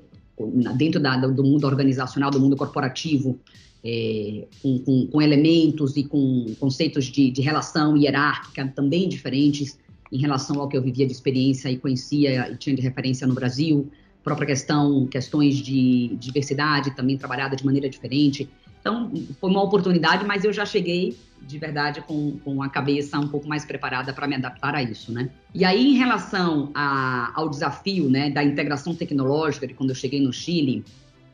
dentro 0.77 1.01
da, 1.01 1.17
do 1.17 1.45
mundo 1.45 1.65
organizacional 1.65 2.31
do 2.31 2.41
mundo 2.41 2.57
corporativo 2.57 3.39
é, 3.85 4.47
com, 4.63 4.79
com, 4.81 5.07
com, 5.07 5.23
elementos 5.23 5.97
e 5.97 6.05
com 6.05 6.55
conceitos 6.59 7.07
de, 7.07 7.31
de 7.31 7.41
relação 7.41 7.97
hierárquica 7.97 8.67
também 8.75 9.09
diferentes 9.09 9.79
em 10.13 10.19
relação 10.19 10.61
ao 10.61 10.69
que 10.69 10.77
eu 10.77 10.83
vivia 10.83 11.07
de 11.07 11.13
experiência 11.13 11.71
e 11.71 11.79
conhecia 11.79 12.51
e 12.51 12.57
tinha 12.57 12.75
de 12.75 12.83
referência 12.83 13.27
no 13.27 13.35
Brasil 13.35 13.91
própria 14.23 14.47
questão, 14.47 15.07
questões 15.07 15.57
de 15.57 16.17
diversidade 16.17 16.95
também 16.95 17.17
trabalhada 17.17 17.57
de 17.57 17.65
maneira 17.65 17.89
diferente. 17.89 18.49
Então, 18.81 19.13
foi 19.39 19.51
uma 19.51 19.63
oportunidade, 19.63 20.25
mas 20.25 20.45
eu 20.45 20.53
já 20.53 20.65
cheguei 20.65 21.17
de 21.43 21.59
verdade 21.59 22.01
com, 22.03 22.39
com 22.45 22.63
a 22.63 22.69
cabeça 22.69 23.19
um 23.19 23.29
pouco 23.29 23.49
mais 23.49 23.65
preparada 23.65 24.13
para 24.13 24.27
me 24.27 24.35
adaptar 24.35 24.75
a 24.75 24.83
isso, 24.83 25.13
né? 25.13 25.31
E 25.55 25.65
aí, 25.65 25.95
em 25.95 25.97
relação 25.97 26.71
a, 26.75 27.33
ao 27.35 27.49
desafio, 27.49 28.09
né, 28.09 28.31
da 28.31 28.43
integração 28.43 28.95
tecnológica, 28.95 29.67
de 29.67 29.75
quando 29.75 29.91
eu 29.91 29.97
cheguei 29.97 30.21
no 30.21 30.33
Chile, 30.33 30.85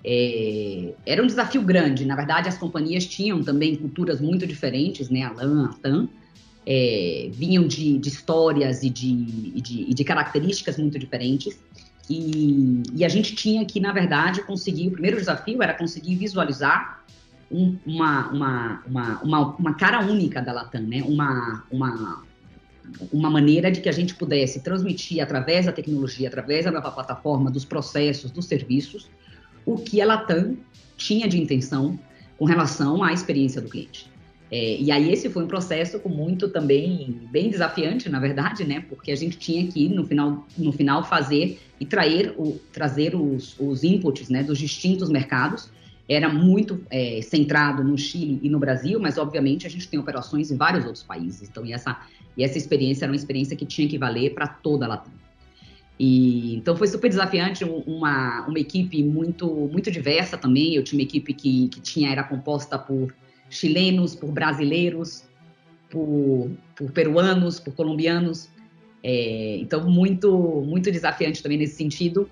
é, 0.08 0.94
era 1.04 1.20
um 1.20 1.26
desafio 1.26 1.60
grande. 1.62 2.04
Na 2.04 2.14
verdade, 2.14 2.48
as 2.48 2.56
companhias 2.56 3.04
tinham 3.04 3.42
também 3.42 3.75
culturas 3.75 4.20
muito 4.20 4.46
diferentes, 4.46 5.10
né? 5.10 5.25
A 5.25 5.32
LAN, 5.32 5.64
a 5.64 5.72
TAM, 5.75 6.08
é, 6.64 7.28
vinham 7.32 7.66
de, 7.66 7.98
de 7.98 8.08
histórias 8.08 8.84
e 8.84 8.90
de, 8.90 9.14
de, 9.60 9.92
de 9.92 10.04
características 10.04 10.78
muito 10.78 10.96
diferentes. 10.96 11.58
E, 12.08 12.84
e, 12.94 13.04
a 13.04 13.08
gente 13.08 13.34
tinha 13.34 13.64
que, 13.64 13.80
na 13.80 13.92
verdade, 13.92 14.42
conseguir. 14.42 14.86
O 14.86 14.92
primeiro 14.92 15.16
desafio 15.16 15.60
era 15.60 15.75
conseguir 15.75 16.14
visualizar 16.14 17.04
um, 17.50 17.76
uma, 17.84 18.28
uma, 18.28 18.82
uma, 18.86 19.22
uma, 19.22 19.56
uma 19.56 19.75
cara 19.75 20.00
única 20.06 20.40
da 20.40 20.52
Latam, 20.52 20.82
né? 20.82 21.02
Uma, 21.04 21.64
uma, 21.68 22.22
uma 23.12 23.28
maneira 23.28 23.72
de 23.72 23.80
que 23.80 23.88
a 23.88 23.92
gente 23.92 24.14
pudesse 24.14 24.60
transmitir 24.60 25.20
através 25.20 25.66
da 25.66 25.72
tecnologia, 25.72 26.28
através 26.28 26.64
da 26.64 26.70
nova 26.70 26.92
plataforma, 26.92 27.50
dos 27.50 27.64
processos, 27.64 28.30
dos 28.30 28.46
serviços, 28.46 29.10
o 29.66 29.76
que 29.76 30.00
a 30.00 30.06
Latam 30.06 30.56
tinha 30.96 31.28
de 31.28 31.38
intenção 31.38 31.99
com 32.38 32.44
relação 32.44 33.02
à 33.02 33.12
experiência 33.12 33.61
do 33.61 33.68
cliente. 33.68 34.08
É, 34.50 34.80
e 34.80 34.92
aí 34.92 35.12
esse 35.12 35.28
foi 35.28 35.42
um 35.42 35.49
processo 35.49 35.99
com 35.99 36.08
muito 36.08 36.49
também 36.49 37.20
bem 37.32 37.50
desafiante, 37.50 38.08
na 38.08 38.20
verdade, 38.20 38.64
né? 38.64 38.85
Porque 38.88 39.11
a 39.11 39.16
gente 39.16 39.37
tinha 39.37 39.66
que 39.66 39.88
no 39.88 40.06
final, 40.06 40.46
no 40.56 40.73
final 40.73 41.02
fazer 41.04 41.61
e 41.80 41.85
trazer, 41.85 42.32
o, 42.38 42.58
trazer 42.73 43.16
os, 43.16 43.58
os 43.58 43.82
inputs, 43.82 44.28
né, 44.28 44.44
dos 44.44 44.58
distintos 44.58 45.11
mercados 45.11 45.68
era 46.08 46.28
muito 46.28 46.80
é, 46.88 47.20
centrado 47.20 47.82
no 47.82 47.99
Chile 47.99 48.38
e 48.40 48.49
no 48.49 48.61
Brasil, 48.61 49.00
mas 49.00 49.18
obviamente 49.18 49.66
a 49.66 49.70
gente 49.70 49.88
tem 49.88 49.99
operações 49.99 50.52
em 50.52 50.56
vários 50.56 50.85
outros 50.85 51.02
países. 51.02 51.49
Então, 51.49 51.66
e 51.66 51.73
essa, 51.73 52.00
e 52.37 52.44
essa 52.44 52.56
experiência 52.56 53.04
era 53.04 53.11
uma 53.11 53.16
experiência 53.16 53.56
que 53.56 53.66
tinha 53.66 53.88
que 53.88 53.99
valer 53.99 54.32
para 54.32 54.46
toda 54.46 54.85
a 54.85 54.88
Latam. 54.88 55.12
E, 55.98 56.56
então 56.56 56.76
foi 56.76 56.86
super 56.88 57.08
desafiante, 57.08 57.64
uma, 57.64 58.46
uma 58.46 58.58
equipe 58.58 59.02
muito 59.02 59.48
muito 59.72 59.90
diversa 59.90 60.36
também. 60.36 60.74
Eu 60.74 60.84
tinha 60.84 61.00
uma 61.00 61.04
equipe 61.04 61.32
que, 61.32 61.68
que 61.68 61.80
tinha 61.80 62.10
era 62.10 62.22
composta 62.22 62.78
por 62.78 63.14
chilenos, 63.48 64.14
por 64.14 64.30
brasileiros, 64.30 65.24
por, 65.88 66.50
por 66.74 66.90
peruanos, 66.92 67.58
por 67.58 67.74
colombianos. 67.74 68.50
É, 69.02 69.56
então 69.58 69.88
muito 69.88 70.62
muito 70.66 70.90
desafiante 70.90 71.42
também 71.42 71.58
nesse 71.58 71.76
sentido. 71.76 72.28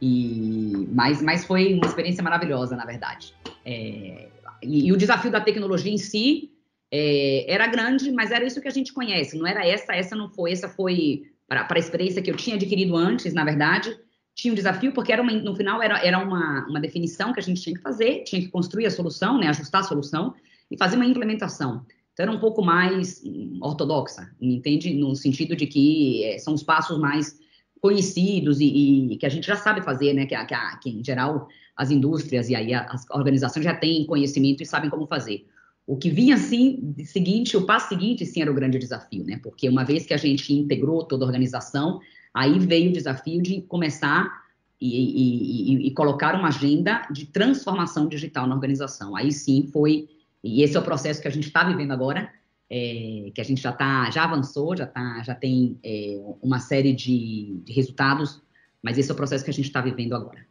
E, 0.00 0.86
mas, 0.92 1.20
mas 1.20 1.44
foi 1.44 1.74
uma 1.74 1.86
experiência 1.86 2.22
maravilhosa, 2.22 2.76
na 2.76 2.84
verdade. 2.84 3.34
É, 3.64 4.28
e, 4.62 4.86
e, 4.86 4.92
o 4.92 4.96
desafio 4.96 5.30
da 5.30 5.40
tecnologia 5.40 5.92
em 5.92 5.98
si 5.98 6.52
é, 6.90 7.52
era 7.52 7.66
grande, 7.66 8.12
mas 8.12 8.30
era 8.30 8.44
isso 8.44 8.60
que 8.60 8.68
a 8.68 8.72
gente 8.72 8.92
conhece. 8.92 9.36
Não 9.36 9.46
era 9.46 9.66
essa, 9.66 9.94
essa 9.94 10.14
não 10.14 10.30
foi, 10.30 10.52
essa 10.52 10.68
foi 10.68 11.24
para 11.48 11.66
a 11.68 11.78
experiência 11.78 12.20
que 12.20 12.30
eu 12.30 12.36
tinha 12.36 12.56
adquirido 12.56 12.94
antes, 12.94 13.32
na 13.32 13.44
verdade. 13.44 13.98
Tinha 14.34 14.52
um 14.52 14.54
desafio, 14.54 14.92
porque 14.92 15.12
era 15.12 15.20
uma, 15.20 15.32
no 15.32 15.56
final 15.56 15.82
era, 15.82 15.98
era 16.04 16.18
uma, 16.18 16.66
uma 16.68 16.80
definição 16.80 17.32
que 17.32 17.40
a 17.40 17.42
gente 17.42 17.60
tinha 17.60 17.74
que 17.74 17.82
fazer, 17.82 18.22
tinha 18.22 18.40
que 18.40 18.48
construir 18.48 18.86
a 18.86 18.90
solução, 18.90 19.38
né, 19.38 19.48
ajustar 19.48 19.80
a 19.80 19.84
solução 19.84 20.34
e 20.70 20.76
fazer 20.76 20.96
uma 20.96 21.06
implementação. 21.06 21.84
Então 22.12 22.24
era 22.24 22.32
um 22.32 22.38
pouco 22.38 22.62
mais 22.62 23.22
ortodoxa, 23.60 24.30
entende? 24.40 24.94
No 24.94 25.16
sentido 25.16 25.56
de 25.56 25.66
que 25.66 26.24
é, 26.24 26.38
são 26.38 26.54
os 26.54 26.62
passos 26.62 26.98
mais 26.98 27.38
conhecidos 27.80 28.60
e, 28.60 29.12
e, 29.12 29.16
que 29.16 29.26
a 29.26 29.28
gente 29.28 29.46
já 29.46 29.56
sabe 29.56 29.82
fazer, 29.82 30.12
né? 30.12 30.26
Que, 30.26 30.36
que, 30.44 30.54
que, 30.82 30.90
em 30.90 31.04
geral 31.04 31.48
as 31.76 31.92
indústrias 31.92 32.48
e 32.48 32.56
aí 32.56 32.74
as 32.74 33.08
organizações 33.10 33.64
já 33.64 33.74
têm 33.74 34.04
conhecimento 34.04 34.62
e 34.62 34.66
sabem 34.66 34.90
como 34.90 35.06
fazer. 35.06 35.46
O 35.88 35.96
que 35.96 36.10
vinha 36.10 36.34
assim, 36.34 36.94
seguinte, 37.06 37.56
o 37.56 37.64
passo 37.64 37.88
seguinte, 37.88 38.26
sim, 38.26 38.42
era 38.42 38.50
o 38.50 38.54
grande 38.54 38.78
desafio, 38.78 39.24
né? 39.24 39.40
Porque 39.42 39.66
uma 39.66 39.86
vez 39.86 40.04
que 40.04 40.12
a 40.12 40.18
gente 40.18 40.52
integrou 40.52 41.02
toda 41.02 41.24
a 41.24 41.26
organização, 41.26 41.98
aí 42.34 42.58
veio 42.58 42.90
o 42.90 42.92
desafio 42.92 43.40
de 43.40 43.62
começar 43.62 44.44
e, 44.78 45.72
e, 45.72 45.86
e 45.86 45.90
colocar 45.92 46.34
uma 46.34 46.48
agenda 46.48 47.08
de 47.10 47.24
transformação 47.24 48.06
digital 48.06 48.46
na 48.46 48.54
organização. 48.54 49.16
Aí 49.16 49.32
sim 49.32 49.66
foi, 49.72 50.10
e 50.44 50.62
esse 50.62 50.76
é 50.76 50.80
o 50.80 50.82
processo 50.82 51.22
que 51.22 51.28
a 51.28 51.30
gente 51.30 51.46
está 51.46 51.64
vivendo 51.64 51.92
agora, 51.92 52.30
é, 52.68 53.30
que 53.34 53.40
a 53.40 53.44
gente 53.44 53.62
já 53.62 53.72
tá, 53.72 54.10
já 54.10 54.24
avançou, 54.24 54.76
já, 54.76 54.86
tá, 54.86 55.22
já 55.22 55.34
tem 55.34 55.80
é, 55.82 56.20
uma 56.42 56.60
série 56.60 56.92
de, 56.92 57.62
de, 57.64 57.72
resultados, 57.72 58.42
mas 58.82 58.98
esse 58.98 59.10
é 59.10 59.14
o 59.14 59.16
processo 59.16 59.42
que 59.42 59.50
a 59.50 59.54
gente 59.54 59.68
está 59.68 59.80
vivendo 59.80 60.14
agora. 60.14 60.46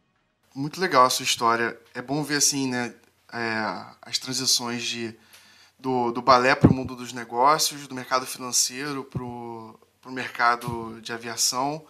Muito 0.52 0.80
legal 0.80 1.06
a 1.06 1.10
sua 1.10 1.22
história. 1.22 1.78
É 1.94 2.02
bom 2.02 2.24
ver 2.24 2.38
assim, 2.38 2.68
né, 2.68 2.92
é, 3.32 3.94
as 4.02 4.18
transições 4.18 4.82
de, 4.82 5.14
do, 5.78 6.10
do 6.10 6.20
balé 6.20 6.54
para 6.54 6.70
o 6.70 6.74
mundo 6.74 6.96
dos 6.96 7.12
negócios, 7.12 7.86
do 7.86 7.94
mercado 7.94 8.26
financeiro 8.26 9.04
para 9.04 9.22
o 9.22 9.78
mercado 10.06 11.00
de 11.00 11.12
aviação, 11.12 11.84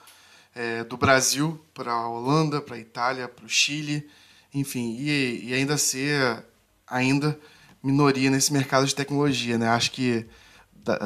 é, 0.54 0.84
do 0.84 0.96
Brasil 0.96 1.60
para 1.72 1.92
a 1.92 2.08
Holanda, 2.08 2.60
para 2.60 2.76
a 2.76 2.78
Itália, 2.78 3.28
para 3.28 3.44
o 3.44 3.48
Chile, 3.48 4.08
enfim, 4.52 4.96
e, 4.98 5.48
e 5.48 5.54
ainda 5.54 5.78
ser 5.78 6.44
ainda 6.86 7.38
minoria 7.82 8.30
nesse 8.30 8.52
mercado 8.52 8.86
de 8.86 8.94
tecnologia. 8.94 9.56
Né? 9.58 9.68
Acho 9.68 9.92
que 9.92 10.26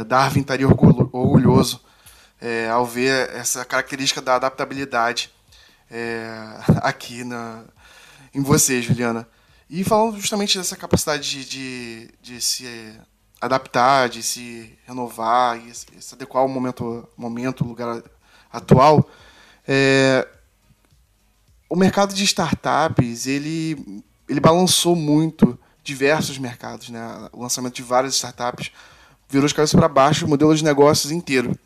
Darwin 0.07 0.41
estaria 0.41 0.67
orgulhoso 0.67 1.81
é, 2.41 2.69
ao 2.69 2.87
ver 2.87 3.31
essa 3.31 3.65
característica 3.65 4.21
da 4.21 4.37
adaptabilidade 4.37 5.31
é, 5.91 6.35
aqui 6.83 7.25
na, 7.25 7.65
em 8.35 8.43
você, 8.43 8.81
Juliana. 8.81 9.29
E 9.75 9.83
falando 9.83 10.21
justamente 10.21 10.59
dessa 10.59 10.77
capacidade 10.77 11.31
de, 11.31 11.45
de, 11.47 12.09
de 12.21 12.41
se 12.43 12.93
adaptar, 13.41 14.11
de 14.11 14.23
se 14.23 14.79
renovar 14.87 15.59
e 15.67 15.73
se 15.75 16.15
adequar 16.15 16.43
ao 16.43 16.49
momento, 16.49 17.09
momento 17.17 17.65
lugar 17.65 18.03
atual, 18.53 19.09
é, 19.67 20.29
o 21.71 21.75
mercado 21.75 22.13
de 22.13 22.23
startups 22.23 23.27
ele, 23.27 24.05
ele 24.29 24.41
balançou 24.41 24.95
muito 24.95 25.59
diversos 25.83 26.37
mercados, 26.37 26.91
né? 26.91 27.31
O 27.33 27.41
lançamento 27.41 27.77
de 27.77 27.83
várias 27.83 28.13
startups 28.13 28.71
virou 29.27 29.49
de 29.49 29.55
cabeça 29.55 29.79
para 29.79 29.89
baixo 29.89 30.27
o 30.27 30.29
modelo 30.29 30.55
de 30.55 30.63
negócios 30.63 31.11
inteiro. 31.11 31.59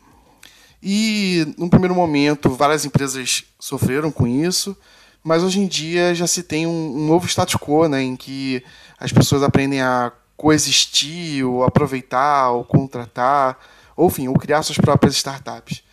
E, 0.81 1.53
num 1.57 1.67
primeiro 1.67 1.93
momento, 1.93 2.51
várias 2.51 2.85
empresas 2.85 3.43
sofreram 3.59 4.13
com 4.13 4.25
isso, 4.25 4.77
mas 5.27 5.43
hoje 5.43 5.59
em 5.59 5.67
dia 5.67 6.15
já 6.15 6.25
se 6.25 6.41
tem 6.41 6.65
um, 6.65 6.95
um 6.95 7.05
novo 7.05 7.27
status 7.27 7.55
quo, 7.55 7.89
né, 7.89 8.01
em 8.01 8.15
que 8.15 8.63
as 8.97 9.11
pessoas 9.11 9.43
aprendem 9.43 9.81
a 9.81 10.09
coexistir, 10.37 11.45
ou 11.45 11.65
aproveitar, 11.65 12.51
ou 12.51 12.63
contratar, 12.63 13.59
ou, 13.93 14.07
enfim, 14.07 14.29
ou 14.29 14.35
criar 14.35 14.63
suas 14.63 14.77
próprias 14.77 15.17
startups. 15.17 15.83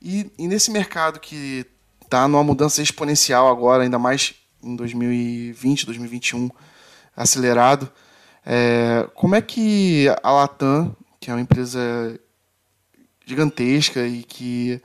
E, 0.00 0.30
e 0.38 0.46
nesse 0.46 0.70
mercado 0.70 1.18
que 1.18 1.66
está 2.04 2.28
numa 2.28 2.44
mudança 2.44 2.80
exponencial 2.80 3.48
agora, 3.48 3.82
ainda 3.82 3.98
mais 3.98 4.36
em 4.62 4.76
2020, 4.76 5.86
2021, 5.86 6.48
acelerado. 7.16 7.90
É, 8.46 9.08
como 9.12 9.34
é 9.34 9.42
que 9.42 10.06
a 10.22 10.30
Latam, 10.30 10.94
que 11.18 11.32
é 11.32 11.34
uma 11.34 11.40
empresa 11.40 11.80
gigantesca 13.26 14.06
e 14.06 14.22
que, 14.22 14.80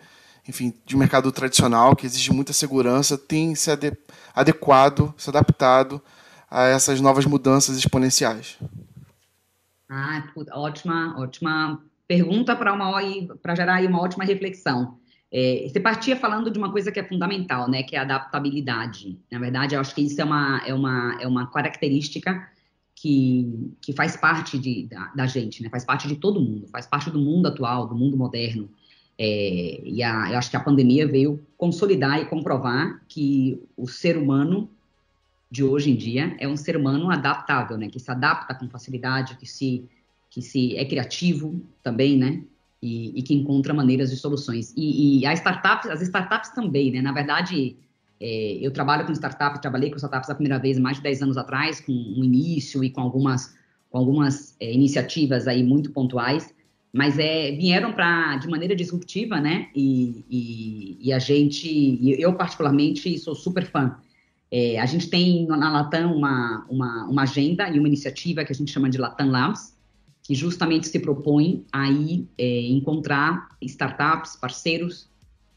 enfim, 0.50 0.74
de 0.84 0.96
um 0.96 1.00
mercado 1.00 1.32
tradicional, 1.32 1.96
que 1.96 2.08
exige 2.08 2.34
muita 2.34 2.52
segurança, 2.52 3.18
tem 3.18 3.54
se 3.54 3.70
ade 3.70 3.94
adequado, 4.34 5.14
se 5.16 5.30
adaptado 5.30 6.02
a 6.50 6.66
essas 6.66 7.00
novas 7.00 7.26
mudanças 7.26 7.78
exponenciais? 7.78 8.58
Ah, 9.88 10.24
ótima, 10.54 11.16
ótima 11.20 11.80
pergunta 12.08 12.56
para 12.56 12.74
uma 12.74 12.92
para 13.42 13.56
gerar 13.56 13.76
aí 13.76 13.86
uma 13.86 14.02
ótima 14.02 14.26
reflexão. 14.26 14.98
É, 15.32 15.68
você 15.70 15.80
partia 15.80 16.16
falando 16.16 16.50
de 16.50 16.58
uma 16.58 16.72
coisa 16.72 16.92
que 16.92 17.00
é 17.00 17.04
fundamental, 17.04 17.70
né, 17.70 17.84
que 17.84 17.96
é 17.96 18.00
a 18.00 18.02
adaptabilidade. 18.02 19.20
Na 19.32 19.38
verdade, 19.38 19.76
eu 19.76 19.82
acho 19.82 19.94
que 19.94 20.02
isso 20.02 20.20
é 20.20 20.26
uma, 20.26 20.62
é 20.66 20.74
uma, 20.74 21.18
é 21.22 21.28
uma 21.28 21.46
característica 21.52 22.50
que, 22.96 23.76
que 23.80 23.94
faz 23.94 24.18
parte 24.18 24.58
de, 24.58 24.88
da, 24.88 25.12
da 25.16 25.28
gente, 25.28 25.62
né, 25.62 25.70
faz 25.70 25.86
parte 25.86 26.08
de 26.08 26.16
todo 26.16 26.42
mundo, 26.42 26.68
faz 26.70 26.88
parte 26.88 27.12
do 27.12 27.20
mundo 27.20 27.48
atual, 27.48 27.88
do 27.88 27.96
mundo 27.96 28.18
moderno. 28.18 28.68
É, 29.22 29.82
e 29.84 30.02
a, 30.02 30.32
eu 30.32 30.38
acho 30.38 30.50
que 30.50 30.56
a 30.56 30.62
pandemia 30.62 31.06
veio 31.06 31.46
consolidar 31.58 32.22
e 32.22 32.26
comprovar 32.26 33.02
que 33.06 33.62
o 33.76 33.86
ser 33.86 34.18
humano 34.18 34.70
de 35.52 35.62
hoje 35.62 35.92
em 35.92 35.96
dia 35.96 36.38
é 36.40 36.48
um 36.48 36.56
ser 36.56 36.78
humano 36.78 37.12
adaptável, 37.12 37.78
né, 37.78 37.90
que 37.90 38.00
se 38.00 38.10
adapta 38.10 38.56
com 38.56 38.70
facilidade, 38.70 39.36
que 39.36 39.46
se, 39.46 39.84
que 40.30 40.42
se 40.42 40.78
é 40.78 40.86
criativo 40.86 41.62
também, 41.84 42.18
né, 42.18 42.42
e, 42.82 43.20
e 43.20 43.22
que 43.22 43.34
encontra 43.34 43.74
maneiras 43.74 44.10
de 44.10 44.16
soluções. 44.16 44.74
E, 44.78 45.20
e 45.20 45.26
as 45.26 45.40
startups, 45.40 45.90
as 45.90 46.02
startups 46.02 46.52
também, 46.52 46.90
né? 46.90 47.02
Na 47.02 47.12
verdade, 47.12 47.76
é, 48.22 48.58
eu 48.62 48.72
trabalho 48.72 49.06
com 49.06 49.12
startups, 49.12 49.60
trabalhei 49.60 49.90
com 49.90 49.98
startups 49.98 50.30
a 50.30 50.36
primeira 50.36 50.58
vez 50.58 50.80
mais 50.80 50.96
de 50.96 51.04
10 51.04 51.24
anos 51.24 51.38
atrás, 51.38 51.82
com 51.82 51.92
um 51.92 52.24
início 52.24 52.82
e 52.84 52.90
com 52.90 53.02
algumas, 53.02 53.54
com 53.90 53.98
algumas 53.98 54.56
é, 54.62 54.72
iniciativas 54.72 55.46
aí 55.46 55.62
muito 55.62 55.92
pontuais, 55.92 56.54
mas 56.92 57.20
é, 57.20 57.52
vieram 57.52 57.94
para 57.94 58.38
de 58.38 58.48
maneira 58.48 58.76
disruptiva, 58.76 59.40
né? 59.40 59.70
E, 59.76 60.26
e, 60.30 60.98
e 61.02 61.14
a 61.14 61.20
gente, 61.20 62.00
eu 62.20 62.34
particularmente 62.34 63.18
sou 63.20 63.36
super 63.36 63.66
fã 63.66 63.96
É, 64.52 64.80
a 64.80 64.86
gente 64.88 65.08
tem 65.10 65.46
na 65.46 65.72
Latam 65.72 66.16
uma, 66.16 66.66
uma, 66.68 67.06
uma, 67.06 67.22
agenda 67.22 67.70
e 67.70 67.78
uma 67.78 67.88
iniciativa 67.88 68.44
que 68.44 68.52
a 68.52 68.56
gente 68.56 68.72
chama 68.72 68.90
de 68.90 68.98
Latam 68.98 69.30
Labs, 69.30 69.78
que 70.24 70.34
justamente 70.34 70.88
se 70.88 71.00
propõe 71.00 71.64
a 71.72 71.88
ir, 71.90 72.28
é, 72.36 72.62
encontrar 72.68 73.50
startups, 73.62 74.36
parceiros 74.36 75.08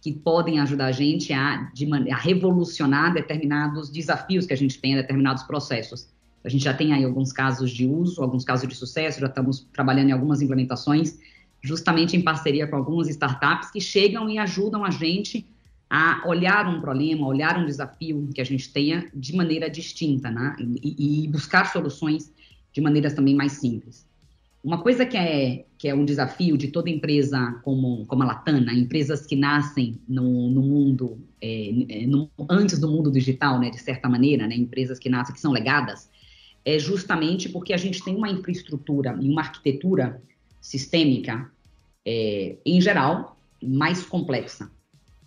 que 0.03 0.12
podem 0.12 0.61
ajudar 0.61 0.87
a 0.87 0.92
gente 0.92 1.33
a, 1.33 1.71
de, 1.73 1.88
a 2.11 2.16
revolucionar 2.16 3.14
determinados 3.14 3.88
desafios 3.88 4.45
que 4.45 4.53
a 4.53 4.57
gente 4.57 4.79
tem, 4.79 4.97
determinados 4.97 5.45
processos. 5.45 6.12
A 6.44 6.48
gente 6.48 6.64
já 6.64 6.74
tem 6.74 6.92
aí 6.92 7.05
alguns 7.05 7.33
casos 7.33 7.70
de 7.70 7.87
uso, 7.87 8.22
alguns 8.22 8.44
casos 8.44 8.68
de 8.68 8.74
sucesso, 8.74 9.20
já 9.20 9.26
estamos 9.26 9.66
trabalhando 9.72 10.09
em 10.09 10.12
algumas 10.12 10.42
implementações, 10.42 11.18
justamente 11.62 12.16
em 12.16 12.22
parceria 12.22 12.66
com 12.66 12.76
algumas 12.76 13.09
startups 13.09 13.70
que 13.70 13.81
chegam 13.81 14.28
e 14.28 14.38
ajudam 14.38 14.85
a 14.85 14.90
gente 14.90 15.46
a 15.88 16.22
olhar 16.26 16.66
um 16.66 16.81
problema, 16.81 17.26
olhar 17.26 17.59
um 17.59 17.66
desafio 17.66 18.28
que 18.35 18.40
a 18.40 18.44
gente 18.44 18.72
tenha 18.72 19.11
de 19.14 19.37
maneira 19.37 19.68
distinta, 19.68 20.31
né? 20.31 20.57
E, 20.59 21.24
e 21.24 21.28
buscar 21.28 21.70
soluções 21.70 22.33
de 22.72 22.81
maneiras 22.81 23.12
também 23.12 23.35
mais 23.35 23.52
simples. 23.52 24.07
Uma 24.64 24.81
coisa 24.81 25.05
que 25.05 25.16
é, 25.16 25.64
que 25.76 25.88
é 25.88 25.94
um 25.94 26.05
desafio 26.05 26.57
de 26.57 26.68
toda 26.68 26.88
empresa 26.88 27.61
como, 27.62 28.07
como 28.07 28.22
a 28.22 28.26
Latana, 28.26 28.72
empresas 28.72 29.26
que 29.26 29.35
nascem 29.35 30.00
no, 30.09 30.48
no 30.50 30.62
mundo, 30.62 31.18
é, 31.40 32.07
no, 32.07 32.31
antes 32.48 32.78
do 32.78 32.88
mundo 32.88 33.11
digital, 33.11 33.59
né, 33.59 33.70
de 33.70 33.78
certa 33.78 34.09
maneira, 34.09 34.46
né, 34.46 34.55
empresas 34.55 35.00
que 35.00 35.11
nascem, 35.11 35.35
que 35.35 35.40
são 35.40 35.50
legadas, 35.50 36.09
é 36.64 36.79
justamente 36.79 37.48
porque 37.48 37.72
a 37.72 37.77
gente 37.77 38.03
tem 38.03 38.14
uma 38.14 38.31
infraestrutura 38.31 39.16
e 39.20 39.29
uma 39.29 39.42
arquitetura 39.42 40.22
sistêmica, 40.61 41.51
é, 42.05 42.57
em 42.64 42.81
geral, 42.81 43.37
mais 43.62 44.03
complexa, 44.05 44.70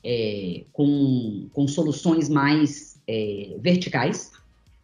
é, 0.04 0.64
com, 0.72 1.48
com 1.52 1.68
soluções 1.68 2.30
mais 2.30 3.02
é, 3.08 3.56
verticais, 3.60 4.32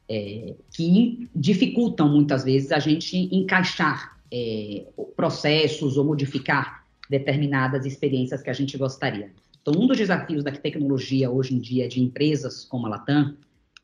é, 0.09 0.55
que 0.71 1.29
dificultam 1.33 2.09
muitas 2.09 2.43
vezes 2.43 2.71
a 2.71 2.79
gente 2.79 3.17
encaixar 3.33 4.17
é, 4.31 4.85
processos 5.15 5.95
ou 5.97 6.03
modificar 6.03 6.85
determinadas 7.09 7.85
experiências 7.85 8.41
que 8.41 8.49
a 8.49 8.53
gente 8.53 8.77
gostaria. 8.77 9.31
Então, 9.61 9.73
um 9.81 9.87
dos 9.87 9.97
desafios 9.97 10.43
da 10.43 10.51
tecnologia 10.51 11.29
hoje 11.29 11.53
em 11.53 11.59
dia 11.59 11.87
de 11.87 12.01
empresas 12.01 12.65
como 12.65 12.87
a 12.87 12.89
Latam 12.89 13.35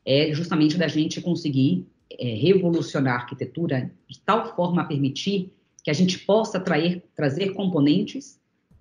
é 0.04 0.32
justamente 0.32 0.76
da 0.76 0.88
gente 0.88 1.20
conseguir 1.20 1.86
é, 2.10 2.34
revolucionar 2.34 3.14
a 3.14 3.18
arquitetura 3.18 3.90
de 4.08 4.20
tal 4.20 4.54
forma 4.54 4.82
a 4.82 4.84
permitir 4.84 5.52
que 5.82 5.90
a 5.90 5.94
gente 5.94 6.18
possa 6.20 6.60
trair, 6.60 7.02
trazer 7.14 7.54
componentes 7.54 8.38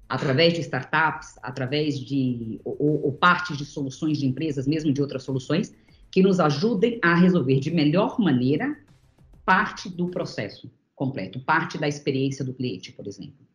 através 0.10 0.54
de 0.54 0.62
startups, 0.62 1.38
através 1.42 2.00
de 2.00 2.60
ou, 2.64 3.06
ou 3.06 3.12
partes 3.14 3.58
de 3.58 3.66
soluções 3.66 4.18
de 4.18 4.26
empresas, 4.26 4.66
mesmo 4.68 4.92
de 4.94 5.02
outras 5.02 5.24
soluções, 5.24 5.76
que 6.12 6.22
nos 6.22 6.40
ajudem 6.40 7.00
a 7.04 7.16
resolver 7.16 7.60
de 7.60 7.72
melhor 7.72 8.20
maneira 8.20 8.78
parte 9.46 9.90
do 9.90 10.08
processo 10.08 10.72
completo, 10.96 11.40
parte 11.40 11.78
da 11.78 11.88
experiência 11.88 12.44
do 12.44 12.54
cliente, 12.54 12.92
por 12.92 13.08
exemplo. 13.08 13.46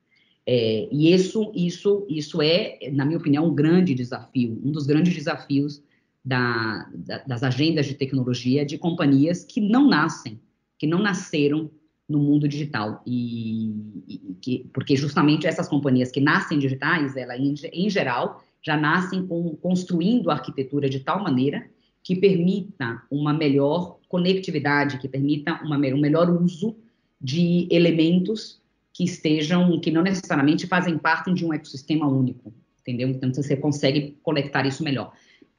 É, 0.46 0.88
e 0.90 1.12
isso, 1.12 1.52
isso, 1.54 2.06
isso 2.08 2.42
é, 2.42 2.78
na 2.92 3.04
minha 3.04 3.18
opinião, 3.18 3.46
um 3.46 3.54
grande 3.54 3.94
desafio, 3.94 4.60
um 4.64 4.72
dos 4.72 4.86
grandes 4.86 5.14
desafios 5.14 5.82
da, 6.24 6.88
da, 6.94 7.18
das 7.18 7.42
agendas 7.42 7.86
de 7.86 7.94
tecnologia 7.94 8.64
de 8.64 8.78
companhias 8.78 9.44
que 9.44 9.60
não 9.60 9.88
nascem, 9.88 10.40
que 10.78 10.86
não 10.86 11.00
nasceram 11.00 11.70
no 12.08 12.18
mundo 12.18 12.46
digital. 12.46 13.02
E, 13.06 13.70
e 14.06 14.36
que, 14.40 14.70
porque 14.72 14.96
justamente 14.96 15.46
essas 15.46 15.68
companhias 15.68 16.10
que 16.10 16.20
nascem 16.20 16.58
digitais, 16.58 17.16
ela 17.16 17.36
em, 17.36 17.54
em 17.72 17.90
geral 17.90 18.42
já 18.62 18.76
nascem 18.76 19.26
com, 19.26 19.56
construindo 19.56 20.30
a 20.30 20.34
arquitetura 20.34 20.88
de 20.88 21.00
tal 21.00 21.22
maneira 21.22 21.66
que 22.02 22.16
permita 22.16 23.02
uma 23.10 23.32
melhor 23.32 23.98
conectividade, 24.08 24.98
que 24.98 25.08
permita 25.08 25.60
uma, 25.64 25.76
um 25.76 26.00
melhor 26.00 26.28
uso 26.30 26.76
de 27.20 27.68
elementos 27.70 28.60
que 28.92 29.04
estejam, 29.04 29.80
que 29.80 29.90
não 29.90 30.02
necessariamente 30.02 30.66
fazem 30.66 30.98
parte 30.98 31.32
de 31.32 31.44
um 31.46 31.52
ecossistema 31.52 32.06
único, 32.06 32.52
entendeu? 32.80 33.08
Então 33.08 33.32
você 33.32 33.56
consegue 33.56 34.16
conectar 34.22 34.66
isso 34.66 34.82
melhor. 34.82 35.12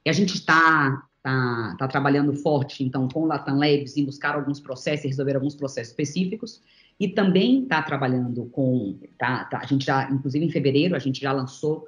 E 0.05 0.09
a 0.09 0.13
gente 0.13 0.35
está 0.35 1.03
tá, 1.23 1.75
tá 1.79 1.87
trabalhando 1.87 2.33
forte, 2.33 2.83
então, 2.83 3.07
com 3.07 3.21
o 3.21 3.25
Latam 3.25 3.57
Labs 3.57 3.95
em 3.95 4.05
buscar 4.05 4.35
alguns 4.35 4.59
processos, 4.59 5.05
resolver 5.05 5.35
alguns 5.35 5.55
processos 5.55 5.91
específicos, 5.91 6.61
e 6.99 7.07
também 7.07 7.63
está 7.63 7.81
trabalhando 7.81 8.45
com, 8.47 8.99
tá, 9.17 9.45
tá, 9.45 9.59
a 9.59 9.65
gente 9.65 9.85
já, 9.85 10.11
inclusive 10.11 10.45
em 10.45 10.51
fevereiro, 10.51 10.95
a 10.95 10.99
gente 10.99 11.21
já 11.21 11.31
lançou 11.31 11.87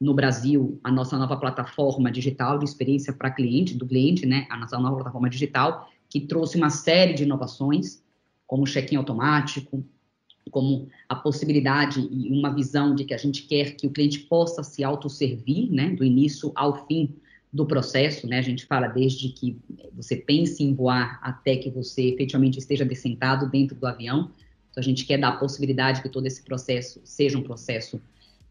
no 0.00 0.14
Brasil 0.14 0.80
a 0.82 0.90
nossa 0.90 1.18
nova 1.18 1.36
plataforma 1.36 2.10
digital 2.10 2.58
de 2.58 2.64
experiência 2.64 3.12
para 3.12 3.30
cliente, 3.30 3.76
do 3.76 3.86
cliente, 3.86 4.24
né, 4.24 4.46
a 4.48 4.56
nossa 4.56 4.78
nova 4.78 4.96
plataforma 4.96 5.28
digital, 5.28 5.88
que 6.08 6.20
trouxe 6.20 6.56
uma 6.56 6.70
série 6.70 7.12
de 7.12 7.24
inovações, 7.24 8.02
como 8.46 8.66
check-in 8.66 8.96
automático, 8.96 9.84
como 10.50 10.88
a 11.08 11.14
possibilidade 11.14 12.00
e 12.10 12.32
uma 12.32 12.52
visão 12.52 12.94
de 12.94 13.04
que 13.04 13.14
a 13.14 13.18
gente 13.18 13.42
quer 13.42 13.76
que 13.76 13.86
o 13.86 13.90
cliente 13.90 14.20
possa 14.20 14.64
se 14.64 14.82
autosservir, 14.82 15.70
né, 15.70 15.90
do 15.90 16.02
início 16.02 16.50
ao 16.56 16.86
fim 16.86 17.14
do 17.52 17.66
processo, 17.66 18.26
né? 18.26 18.38
A 18.38 18.42
gente 18.42 18.64
fala 18.64 18.86
desde 18.86 19.28
que 19.30 19.56
você 19.92 20.16
pense 20.16 20.62
em 20.62 20.72
voar 20.72 21.18
até 21.22 21.56
que 21.56 21.68
você 21.68 22.02
efetivamente 22.02 22.58
esteja 22.58 22.84
dessentado 22.84 23.48
dentro 23.50 23.76
do 23.76 23.86
avião. 23.86 24.30
Então, 24.70 24.80
a 24.80 24.82
gente 24.82 25.04
quer 25.04 25.18
dar 25.18 25.28
a 25.28 25.36
possibilidade 25.36 26.00
que 26.00 26.08
todo 26.08 26.26
esse 26.26 26.42
processo 26.42 27.00
seja 27.02 27.36
um 27.36 27.42
processo 27.42 28.00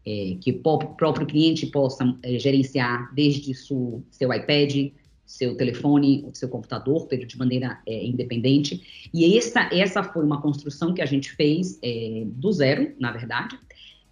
é, 0.06 0.36
que 0.40 0.50
o 0.50 0.78
próprio 0.94 1.26
cliente 1.26 1.66
possa 1.66 2.16
é, 2.22 2.38
gerenciar 2.38 3.12
desde 3.14 3.54
seu, 3.54 4.02
seu 4.10 4.32
iPad, 4.32 4.92
seu 5.24 5.56
telefone, 5.56 6.28
seu 6.34 6.48
computador, 6.48 7.08
de 7.08 7.38
maneira 7.38 7.80
é, 7.86 8.04
independente. 8.04 9.08
E 9.14 9.36
essa, 9.36 9.68
essa 9.72 10.02
foi 10.02 10.24
uma 10.24 10.42
construção 10.42 10.92
que 10.92 11.00
a 11.00 11.06
gente 11.06 11.30
fez 11.32 11.78
é, 11.82 12.24
do 12.26 12.52
zero, 12.52 12.92
na 12.98 13.12
verdade. 13.12 13.58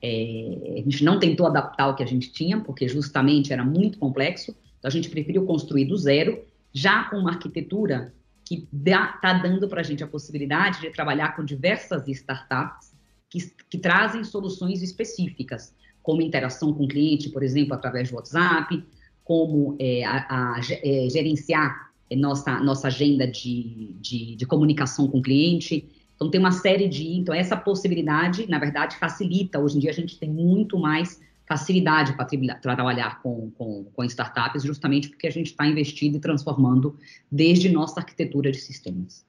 É, 0.01 0.77
a 0.79 0.83
gente 0.83 1.03
não 1.03 1.19
tentou 1.19 1.47
adaptar 1.47 1.89
o 1.89 1.97
que 1.97 2.03
a 2.03 2.07
gente 2.07 2.33
tinha, 2.33 2.61
porque 2.61 2.87
justamente 2.87 3.53
era 3.53 3.65
muito 3.65 3.99
complexo. 3.99 4.55
Então, 4.79 4.89
a 4.89 4.93
gente 4.93 5.11
preferiu 5.11 5.45
construir 5.45 5.87
do 5.87 5.97
zero, 5.97 6.45
já 6.73 7.05
com 7.05 7.17
uma 7.17 7.31
arquitetura 7.31 8.13
que 8.45 8.67
está 8.73 9.35
dando 9.35 9.69
para 9.69 9.81
a 9.81 9.85
gente 9.85 10.03
a 10.03 10.07
possibilidade 10.07 10.81
de 10.81 10.91
trabalhar 10.91 11.37
com 11.37 11.45
diversas 11.45 12.09
startups 12.09 12.95
que, 13.29 13.53
que 13.69 13.79
trazem 13.79 14.25
soluções 14.25 14.83
específicas, 14.83 15.75
como 16.03 16.23
interação 16.23 16.73
com 16.73 16.85
o 16.85 16.89
cliente, 16.89 17.29
por 17.29 17.43
exemplo, 17.43 17.75
através 17.75 18.09
do 18.09 18.17
WhatsApp, 18.17 18.83
como 19.23 19.77
é, 19.79 20.05
a, 20.05 20.55
a, 20.57 20.61
é, 20.61 21.09
gerenciar 21.11 21.91
nossa, 22.17 22.59
nossa 22.61 22.87
agenda 22.87 23.27
de, 23.27 23.93
de, 24.01 24.35
de, 24.37 24.47
comunicação 24.47 25.07
com 25.07 25.19
o 25.19 25.23
cliente. 25.23 25.87
Então, 26.17 26.31
tem 26.31 26.41
uma 26.41 26.53
série 26.53 26.89
de. 26.89 27.07
Então, 27.19 27.35
essa 27.35 27.55
possibilidade, 27.55 28.49
na 28.49 28.59
verdade, 28.59 28.97
facilita. 28.97 29.59
Hoje 29.59 29.77
em 29.77 29.81
dia, 29.81 29.91
a 29.91 29.95
gente 29.95 30.19
tem 30.19 30.31
muito 30.31 30.79
mais 30.79 31.21
facilidade 31.49 32.15
para 32.15 32.27
trabalhar 32.75 33.23
com, 33.23 33.51
com, 33.53 33.85
com, 33.85 34.05
startups, 34.05 34.63
justamente 34.63 35.09
porque 35.09 35.27
a 35.27 35.31
gente 35.31 35.47
está 35.47 35.67
investindo 35.67 36.17
e 36.17 36.21
transformando 36.21 36.99
desde 37.33 37.71
nossa 37.71 38.01
arquitetura 38.01 38.53
de 38.53 38.59
sistemas. 38.59 39.25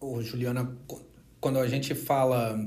Ô, 0.00 0.22
Juliana, 0.22 0.74
quando 1.38 1.58
a 1.58 1.68
gente 1.68 1.94
fala 1.94 2.58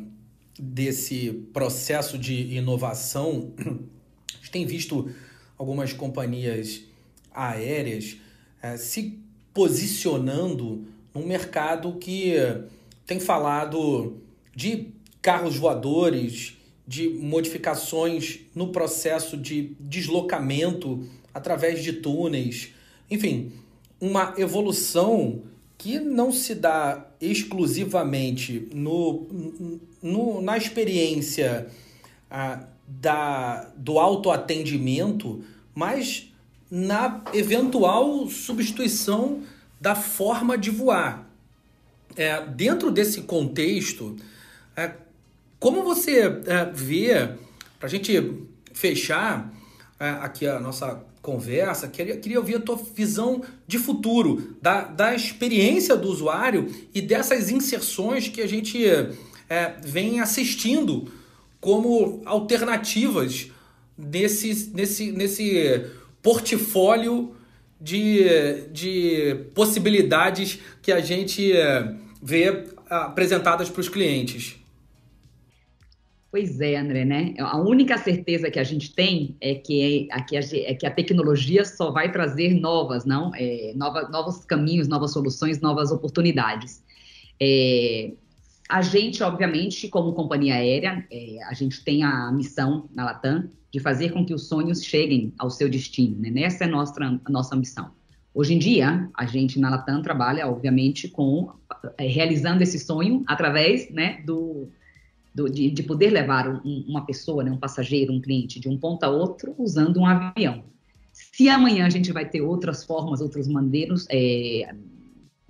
desse 0.59 1.31
processo 1.51 2.17
de 2.19 2.55
inovação, 2.55 3.51
a 3.57 4.37
gente 4.37 4.51
tem 4.51 4.65
visto 4.65 5.09
algumas 5.57 5.91
companhias 5.91 6.83
aéreas 7.33 8.17
é, 8.61 8.77
se 8.77 9.19
posicionando 9.51 10.85
num 11.13 11.25
mercado 11.25 11.95
que 11.97 12.35
tem 13.07 13.19
falado 13.19 14.17
de 14.55 14.89
carros 15.21 15.57
voadores, 15.57 16.57
de 16.87 17.09
modificações 17.09 18.41
no 18.53 18.69
processo 18.69 19.37
de 19.37 19.75
deslocamento 19.79 21.07
através 21.33 21.83
de 21.83 21.93
túneis, 21.93 22.73
enfim, 23.09 23.51
uma 23.99 24.33
evolução 24.37 25.43
que 25.77 25.99
não 25.99 26.31
se 26.31 26.55
dá 26.55 27.07
exclusivamente 27.19 28.67
no, 28.73 29.27
no 30.01 30.41
na 30.41 30.57
experiência 30.57 31.67
ah, 32.29 32.67
da, 32.87 33.71
do 33.75 33.97
autoatendimento, 33.97 35.43
mas 35.73 36.31
na 36.69 37.23
eventual 37.33 38.27
substituição 38.27 39.41
da 39.79 39.95
forma 39.95 40.57
de 40.57 40.69
voar. 40.69 41.29
É, 42.15 42.45
dentro 42.45 42.91
desse 42.91 43.21
contexto, 43.23 44.15
é, 44.75 44.91
como 45.63 45.81
você 45.81 46.19
é, 46.45 46.65
vê, 46.73 47.29
para 47.79 47.87
a 47.87 47.89
gente 47.89 48.33
fechar 48.73 49.49
é, 49.97 50.09
aqui 50.09 50.45
a 50.45 50.59
nossa 50.59 51.01
conversa, 51.21 51.87
queria, 51.87 52.17
queria 52.17 52.37
ouvir 52.37 52.55
a 52.55 52.59
tua 52.59 52.75
visão 52.75 53.41
de 53.65 53.79
futuro, 53.79 54.57
da, 54.61 54.83
da 54.83 55.15
experiência 55.15 55.95
do 55.95 56.09
usuário 56.09 56.69
e 56.93 56.99
dessas 56.99 57.49
inserções 57.49 58.27
que 58.27 58.41
a 58.41 58.45
gente 58.47 58.85
é, 58.85 59.75
vem 59.81 60.19
assistindo 60.19 61.09
como 61.61 62.21
alternativas 62.25 63.49
nesse, 63.97 64.69
nesse, 64.73 65.13
nesse 65.13 65.85
portfólio 66.21 67.33
de, 67.79 68.67
de 68.69 69.45
possibilidades 69.55 70.59
que 70.81 70.91
a 70.91 70.99
gente 70.99 71.53
eh, 71.53 71.93
vê 72.21 72.65
apresentadas 72.89 73.69
para 73.69 73.79
os 73.79 73.87
clientes. 73.87 74.61
Pois 76.33 76.59
é, 76.59 76.77
André, 76.77 77.05
né? 77.05 77.35
A 77.37 77.59
única 77.59 77.95
certeza 77.95 78.49
que 78.49 78.57
a 78.57 78.63
gente 78.63 78.91
tem 78.95 79.37
é 79.39 79.53
que, 79.53 80.09
é, 80.11 80.19
que, 80.23 80.35
a, 80.35 80.39
é 80.39 80.73
que 80.73 80.83
a 80.87 80.89
tecnologia 80.89 81.63
só 81.63 81.91
vai 81.91 82.11
trazer 82.11 82.55
novas, 82.55 83.05
não? 83.05 83.31
É, 83.35 83.71
nova, 83.75 84.09
novos 84.09 84.43
caminhos, 84.43 84.87
novas 84.87 85.13
soluções, 85.13 85.61
novas 85.61 85.91
oportunidades. 85.91 86.83
É, 87.39 88.13
a 88.67 88.81
gente, 88.81 89.21
obviamente, 89.21 89.87
como 89.87 90.11
companhia 90.13 90.55
aérea, 90.55 91.05
é, 91.11 91.37
a 91.43 91.53
gente 91.53 91.83
tem 91.83 92.03
a 92.03 92.31
missão 92.31 92.89
na 92.95 93.05
Latam 93.05 93.47
de 93.71 93.79
fazer 93.79 94.11
com 94.11 94.25
que 94.25 94.33
os 94.33 94.47
sonhos 94.47 94.83
cheguem 94.83 95.31
ao 95.37 95.51
seu 95.51 95.69
destino. 95.69 96.19
Né? 96.19 96.41
Essa 96.41 96.63
é 96.63 96.67
a 96.67 96.71
nossa, 96.71 96.99
a 96.99 97.29
nossa 97.29 97.55
missão. 97.55 97.91
Hoje 98.33 98.55
em 98.55 98.57
dia, 98.57 99.07
a 99.13 99.27
gente 99.27 99.59
na 99.59 99.69
Latam 99.69 100.01
trabalha, 100.01 100.47
obviamente, 100.47 101.07
com 101.07 101.51
é, 101.95 102.07
realizando 102.07 102.63
esse 102.63 102.79
sonho 102.79 103.23
através 103.27 103.91
né, 103.91 104.23
do, 104.25 104.67
do 105.33 105.49
de, 105.49 105.69
de, 105.71 105.83
poder 105.83 106.11
levar 106.11 106.47
um, 106.47 106.85
uma 106.87 107.05
pessoa, 107.05 107.43
né, 107.43 107.51
um 107.51 107.57
passageiro, 107.57 108.13
um 108.13 108.21
cliente, 108.21 108.59
de 108.59 108.69
um 108.69 108.77
ponto 108.77 109.03
a 109.03 109.09
outro 109.09 109.55
usando 109.57 109.99
um 109.99 110.05
avião. 110.05 110.63
Se 111.11 111.49
amanhã 111.49 111.85
a 111.85 111.89
gente 111.89 112.11
vai 112.11 112.27
ter 112.27 112.41
outras 112.41 112.83
formas, 112.83 113.21
outros 113.21 113.47
maneiros, 113.47 114.05
é, 114.09 114.73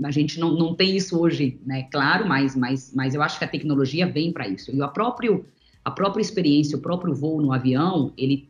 a 0.02 0.12
gente 0.12 0.40
não, 0.40 0.56
não 0.56 0.76
tem 0.76 0.96
isso 0.96 1.20
hoje, 1.20 1.60
né? 1.66 1.84
Claro, 1.92 2.28
mas, 2.28 2.56
mas, 2.56 2.94
mas 2.94 3.14
eu 3.14 3.22
acho 3.22 3.38
que 3.38 3.46
a 3.46 3.48
tecnologia 3.48 4.08
vem 4.08 4.32
para 4.32 4.48
isso. 4.48 4.72
E 4.76 4.82
a, 4.82 4.88
próprio, 4.88 5.46
a 5.84 5.92
própria 5.92 6.22
experiência, 6.22 6.78
o 6.78 6.82
próprio 6.82 7.14
voo 7.14 7.42
no 7.42 7.54
avião, 7.54 8.12
ele, 8.18 8.50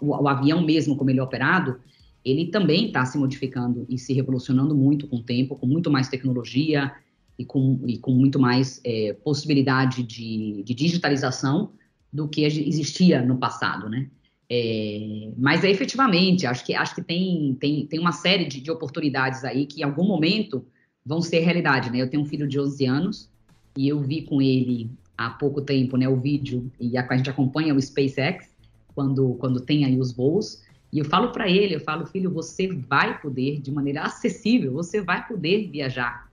o, 0.00 0.22
o, 0.22 0.28
avião 0.28 0.62
mesmo, 0.62 0.96
como 0.96 1.10
ele 1.10 1.20
é 1.20 1.22
operado, 1.22 1.80
ele 2.24 2.46
também 2.46 2.86
está 2.86 3.04
se 3.04 3.18
modificando 3.18 3.84
e 3.88 3.98
se 3.98 4.12
revolucionando 4.12 4.74
muito 4.74 5.06
com 5.08 5.16
o 5.16 5.22
tempo, 5.22 5.56
com 5.56 5.66
muito 5.66 5.90
mais 5.90 6.08
tecnologia 6.08 6.92
e 7.42 7.44
com, 7.44 7.80
e 7.86 7.98
com 7.98 8.12
muito 8.12 8.38
mais 8.38 8.80
é, 8.84 9.12
possibilidade 9.12 10.02
de, 10.02 10.62
de 10.62 10.74
digitalização 10.74 11.72
do 12.12 12.28
que 12.28 12.44
existia 12.44 13.20
no 13.20 13.36
passado, 13.36 13.88
né? 13.88 14.08
É, 14.48 15.30
mas 15.36 15.64
é 15.64 15.70
efetivamente, 15.70 16.46
acho 16.46 16.64
que, 16.64 16.74
acho 16.74 16.94
que 16.94 17.02
tem, 17.02 17.56
tem, 17.58 17.86
tem 17.86 17.98
uma 17.98 18.12
série 18.12 18.44
de, 18.44 18.60
de, 18.60 18.70
oportunidades 18.70 19.44
aí 19.44 19.64
que 19.66 19.80
em 19.80 19.84
algum 19.84 20.04
momento 20.06 20.64
vão 21.04 21.22
ser 21.22 21.40
realidade, 21.40 21.90
né? 21.90 21.98
Eu 21.98 22.10
tenho 22.10 22.22
um 22.22 22.26
filho 22.26 22.46
de 22.46 22.60
11 22.60 22.86
anos 22.86 23.30
e 23.76 23.88
eu 23.88 24.00
vi 24.00 24.22
com 24.22 24.40
ele 24.40 24.90
há 25.16 25.30
pouco 25.30 25.62
tempo, 25.62 25.96
né, 25.96 26.08
o 26.08 26.20
vídeo, 26.20 26.70
e 26.78 26.96
a, 26.98 27.06
a 27.08 27.16
gente 27.16 27.30
acompanha 27.30 27.74
o 27.74 27.80
SpaceX 27.80 28.50
quando, 28.94 29.34
quando 29.34 29.60
tem 29.60 29.84
aí 29.84 29.98
os 29.98 30.12
voos, 30.12 30.62
e 30.92 30.98
eu 30.98 31.04
falo 31.04 31.32
para 31.32 31.48
ele, 31.48 31.74
eu 31.74 31.80
falo, 31.80 32.04
filho, 32.04 32.30
você 32.30 32.68
vai 32.68 33.18
poder, 33.20 33.60
de 33.60 33.70
maneira 33.70 34.02
acessível, 34.02 34.72
você 34.72 35.00
vai 35.00 35.26
poder 35.26 35.70
viajar 35.70 36.30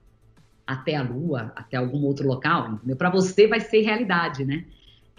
até 0.72 0.96
a 0.96 1.02
Lua, 1.02 1.52
até 1.56 1.76
algum 1.76 2.04
outro 2.04 2.26
local, 2.26 2.80
Para 2.96 3.10
você 3.10 3.46
vai 3.46 3.60
ser 3.60 3.80
realidade, 3.82 4.44
né? 4.44 4.64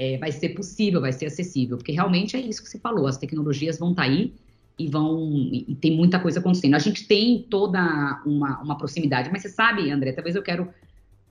é, 0.02 0.18
vai 0.18 0.32
ser 0.32 0.50
possível, 0.50 1.00
vai 1.00 1.14
ser 1.14 1.28
acessível, 1.28 1.78
porque 1.78 1.92
realmente 1.92 2.36
é 2.36 2.40
isso 2.40 2.64
que 2.64 2.68
você 2.68 2.80
falou, 2.80 3.06
as 3.06 3.18
tecnologias 3.18 3.78
vão 3.78 3.92
estar 3.92 4.02
tá 4.02 4.10
aí 4.10 4.34
e 4.80 4.88
vão 4.88 5.32
e, 5.52 5.78
tem 5.80 5.96
muita 5.96 6.20
coisa 6.20 6.40
acontecendo. 6.40 6.74
A 6.74 6.80
gente 6.80 7.08
tem 7.08 7.46
toda 7.48 8.20
uma, 8.26 8.60
uma 8.62 8.76
proximidade, 8.76 9.30
mas 9.32 9.44
você 9.44 9.50
sabe, 9.50 9.92
André, 9.92 10.12
talvez 10.12 10.36
eu 10.36 10.42
quero 10.42 10.68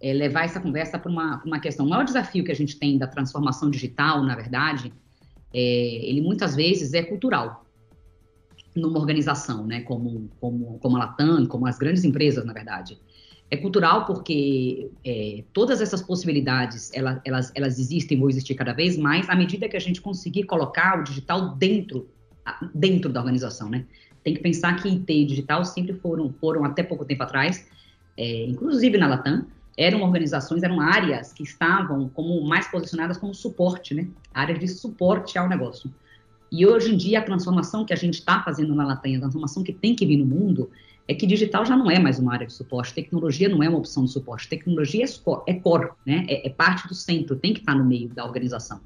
é, 0.01 0.13
levar 0.13 0.45
essa 0.45 0.61
conversa 0.61 1.01
para 1.01 1.11
uma, 1.11 1.43
uma 1.45 1.59
questão. 1.59 1.85
O 1.85 1.89
maior 1.89 2.05
desafio 2.05 2.45
que 2.45 2.53
a 2.53 2.55
gente 2.55 2.77
tem 2.79 2.97
da 2.97 3.09
transformação 3.09 3.69
digital, 3.71 4.23
na 4.23 4.37
verdade, 4.37 4.93
é, 5.53 5.61
ele 6.09 6.21
muitas 6.21 6.55
vezes 6.55 6.95
é 6.95 7.03
cultural 7.03 7.67
numa 8.77 9.01
organização, 9.01 9.67
né, 9.67 9.81
como, 9.81 10.31
como, 10.39 10.79
como 10.79 10.97
a 10.97 11.01
Latam, 11.01 11.45
como 11.47 11.67
as 11.67 11.77
grandes 11.77 12.05
empresas, 12.05 12.45
na 12.45 12.53
verdade. 12.53 12.97
É 13.51 13.57
cultural 13.57 14.05
porque 14.07 14.91
é, 15.05 15.43
todas 15.53 15.81
essas 15.81 16.01
possibilidades, 16.01 16.91
elas, 16.95 17.21
elas, 17.25 17.53
elas 17.55 17.79
existem, 17.81 18.19
vão 18.19 18.29
existir 18.29 18.55
cada 18.55 18.73
vez 18.73 18.97
mais, 18.97 19.29
à 19.29 19.35
medida 19.35 19.69
que 19.69 19.77
a 19.77 19.81
gente 19.81 20.01
conseguir 20.01 20.45
colocar 20.45 21.01
o 21.01 21.03
digital 21.03 21.57
dentro, 21.57 22.09
dentro 22.73 23.13
da 23.13 23.19
organização, 23.19 23.69
né? 23.69 23.85
Tem 24.23 24.35
que 24.35 24.41
pensar 24.41 24.81
que 24.81 24.89
IT 24.89 25.13
e 25.13 25.25
digital 25.25 25.65
sempre 25.65 25.95
foram, 25.95 26.33
foram 26.35 26.65
até 26.65 26.83
pouco 26.83 27.05
tempo 27.05 27.23
atrás, 27.25 27.67
é, 28.17 28.45
inclusive 28.45 28.97
na 28.99 29.09
Latam, 29.09 29.47
eram 29.77 30.03
organizações, 30.03 30.63
eram 30.63 30.81
áreas 30.81 31.33
que 31.33 31.43
estavam 31.43 32.09
como 32.11 32.41
mais 32.47 32.69
posicionadas 32.69 33.17
como 33.17 33.35
suporte, 33.35 33.95
né? 33.95 34.07
Áreas 34.33 34.61
de 34.61 34.69
suporte 34.69 35.39
ao 35.39 35.49
negócio. 35.49 35.93
E 36.53 36.67
hoje 36.67 36.93
em 36.93 36.97
dia, 36.97 37.21
a 37.21 37.23
transformação 37.23 37.85
que 37.85 37.93
a 37.93 37.97
gente 37.97 38.15
está 38.15 38.43
fazendo 38.43 38.75
na 38.75 38.87
Latam, 38.87 39.17
a 39.17 39.21
transformação 39.21 39.63
que 39.63 39.73
tem 39.73 39.95
que 39.95 40.05
vir 40.05 40.19
no 40.19 40.27
mundo, 40.27 40.71
é 41.09 41.15
que 41.15 41.27
digital 41.27 41.65
já 41.65 41.77
não 41.77 41.91
é 41.91 41.99
mais 41.99 42.19
uma 42.19 42.33
área 42.33 42.47
de 42.47 42.53
suporte, 42.53 42.95
tecnologia 42.95 43.49
não 43.49 43.63
é 43.63 43.69
uma 43.69 43.79
opção 43.79 44.05
de 44.05 44.13
suporte, 44.13 44.49
tecnologia 44.49 45.05
é 45.47 45.55
core, 45.55 45.91
né? 46.07 46.25
é, 46.29 46.47
é 46.47 46.51
parte 46.51 46.87
do 46.87 46.95
centro, 46.95 47.37
tem 47.37 47.53
que 47.53 47.61
estar 47.61 47.75
no 47.75 47.85
meio 47.85 48.09
da 48.09 48.25
organização. 48.25 48.81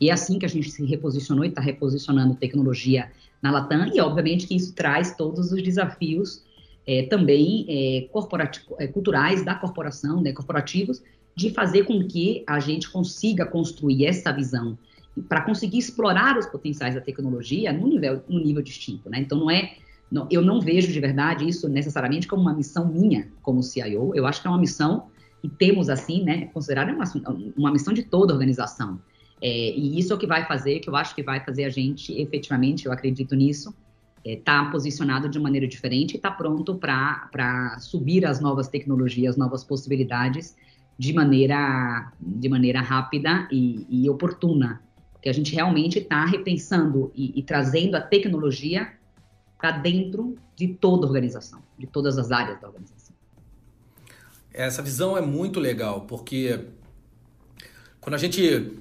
E 0.00 0.10
é 0.10 0.12
assim 0.12 0.38
que 0.38 0.46
a 0.46 0.48
gente 0.48 0.70
se 0.70 0.84
reposicionou 0.84 1.44
e 1.44 1.48
está 1.48 1.60
reposicionando 1.60 2.34
tecnologia 2.34 3.10
na 3.42 3.50
Latam, 3.50 3.86
e 3.94 4.00
obviamente 4.00 4.46
que 4.46 4.56
isso 4.56 4.74
traz 4.74 5.14
todos 5.16 5.52
os 5.52 5.62
desafios 5.62 6.42
é, 6.86 7.02
também 7.04 7.66
é, 7.68 8.08
é, 8.78 8.86
culturais 8.88 9.44
da 9.44 9.54
corporação, 9.54 10.20
né, 10.20 10.32
corporativos, 10.32 11.02
de 11.34 11.50
fazer 11.50 11.84
com 11.84 12.06
que 12.06 12.42
a 12.46 12.60
gente 12.60 12.88
consiga 12.90 13.44
construir 13.44 14.06
essa 14.06 14.32
visão 14.32 14.78
para 15.28 15.42
conseguir 15.42 15.78
explorar 15.78 16.38
os 16.38 16.46
potenciais 16.46 16.94
da 16.94 17.00
tecnologia 17.00 17.72
no 17.72 17.86
nível, 17.86 18.22
no 18.28 18.38
nível 18.38 18.62
distinto. 18.62 19.08
Né? 19.10 19.20
Então, 19.20 19.38
não 19.38 19.50
é 19.50 19.76
eu 20.30 20.42
não 20.42 20.60
vejo 20.60 20.92
de 20.92 21.00
verdade 21.00 21.48
isso 21.48 21.68
necessariamente 21.68 22.26
como 22.26 22.42
uma 22.42 22.54
missão 22.54 22.88
minha 22.88 23.28
como 23.42 23.62
CIO. 23.62 24.14
Eu 24.14 24.26
acho 24.26 24.40
que 24.40 24.46
é 24.46 24.50
uma 24.50 24.58
missão 24.58 25.08
e 25.42 25.48
temos 25.48 25.88
assim, 25.88 26.22
né, 26.22 26.46
considerada 26.46 26.92
uma, 26.92 27.04
uma 27.56 27.72
missão 27.72 27.92
de 27.92 28.02
toda 28.02 28.32
a 28.32 28.34
organização. 28.34 29.00
É, 29.40 29.70
e 29.76 29.98
isso 29.98 30.12
é 30.12 30.16
o 30.16 30.18
que 30.18 30.26
vai 30.26 30.46
fazer, 30.46 30.80
que 30.80 30.88
eu 30.88 30.96
acho 30.96 31.14
que 31.14 31.22
vai 31.22 31.44
fazer 31.44 31.64
a 31.64 31.70
gente, 31.70 32.12
efetivamente, 32.20 32.86
eu 32.86 32.92
acredito 32.92 33.34
nisso, 33.34 33.74
estar 34.24 34.64
é, 34.64 34.64
tá 34.64 34.70
posicionado 34.70 35.28
de 35.28 35.38
maneira 35.38 35.68
diferente 35.68 36.14
e 36.14 36.16
estar 36.16 36.30
tá 36.30 36.36
pronto 36.36 36.74
para 36.76 37.78
subir 37.78 38.24
as 38.24 38.40
novas 38.40 38.68
tecnologias, 38.68 39.36
novas 39.36 39.62
possibilidades 39.62 40.56
de 40.98 41.12
maneira, 41.12 42.12
de 42.18 42.48
maneira 42.48 42.80
rápida 42.80 43.46
e, 43.52 43.86
e 43.88 44.08
oportuna. 44.08 44.80
Porque 45.12 45.28
a 45.28 45.32
gente 45.32 45.54
realmente 45.54 45.98
está 45.98 46.24
repensando 46.24 47.12
e, 47.14 47.38
e 47.38 47.42
trazendo 47.42 47.96
a 47.96 48.00
tecnologia 48.00 48.90
para 49.58 49.72
dentro 49.72 50.36
de 50.54 50.68
toda 50.68 51.04
a 51.04 51.08
organização, 51.08 51.60
de 51.78 51.86
todas 51.86 52.18
as 52.18 52.30
áreas 52.30 52.60
da 52.60 52.68
organização. 52.68 53.14
Essa 54.52 54.82
visão 54.82 55.16
é 55.16 55.20
muito 55.20 55.60
legal, 55.60 56.02
porque 56.02 56.60
quando 58.00 58.14
a 58.14 58.18
gente 58.18 58.72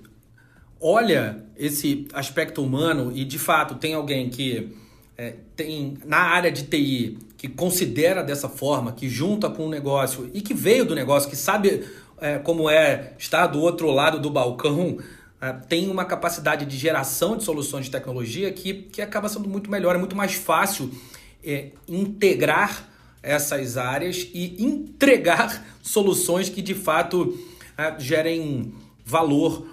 olha 0.79 1.43
esse 1.57 2.07
aspecto 2.13 2.63
humano 2.63 3.11
e 3.13 3.25
de 3.25 3.39
fato 3.39 3.75
tem 3.75 3.93
alguém 3.93 4.29
que 4.29 4.75
é, 5.17 5.35
tem 5.55 5.97
na 6.05 6.17
área 6.17 6.51
de 6.51 6.63
TI 6.63 7.17
que 7.37 7.47
considera 7.47 8.23
dessa 8.23 8.49
forma, 8.49 8.91
que 8.91 9.09
junta 9.09 9.49
com 9.49 9.65
o 9.65 9.69
negócio 9.69 10.29
e 10.33 10.41
que 10.41 10.53
veio 10.53 10.85
do 10.85 10.95
negócio, 10.95 11.29
que 11.29 11.35
sabe 11.35 11.85
é, 12.19 12.37
como 12.39 12.69
é 12.69 13.13
estar 13.17 13.47
do 13.47 13.59
outro 13.59 13.89
lado 13.91 14.19
do 14.19 14.29
balcão, 14.29 14.97
tem 15.67 15.89
uma 15.89 16.05
capacidade 16.05 16.65
de 16.65 16.77
geração 16.77 17.37
de 17.37 17.43
soluções 17.43 17.85
de 17.85 17.91
tecnologia 17.91 18.51
que, 18.51 18.73
que 18.73 19.01
acaba 19.01 19.29
sendo 19.29 19.47
muito 19.47 19.69
melhor, 19.69 19.95
é 19.95 19.99
muito 19.99 20.15
mais 20.15 20.33
fácil 20.33 20.89
é, 21.43 21.69
integrar 21.87 22.89
essas 23.21 23.77
áreas 23.77 24.27
e 24.33 24.55
entregar 24.63 25.65
soluções 25.81 26.49
que 26.49 26.61
de 26.61 26.73
fato 26.73 27.37
é, 27.77 27.99
gerem 27.99 28.73
valor, 29.05 29.67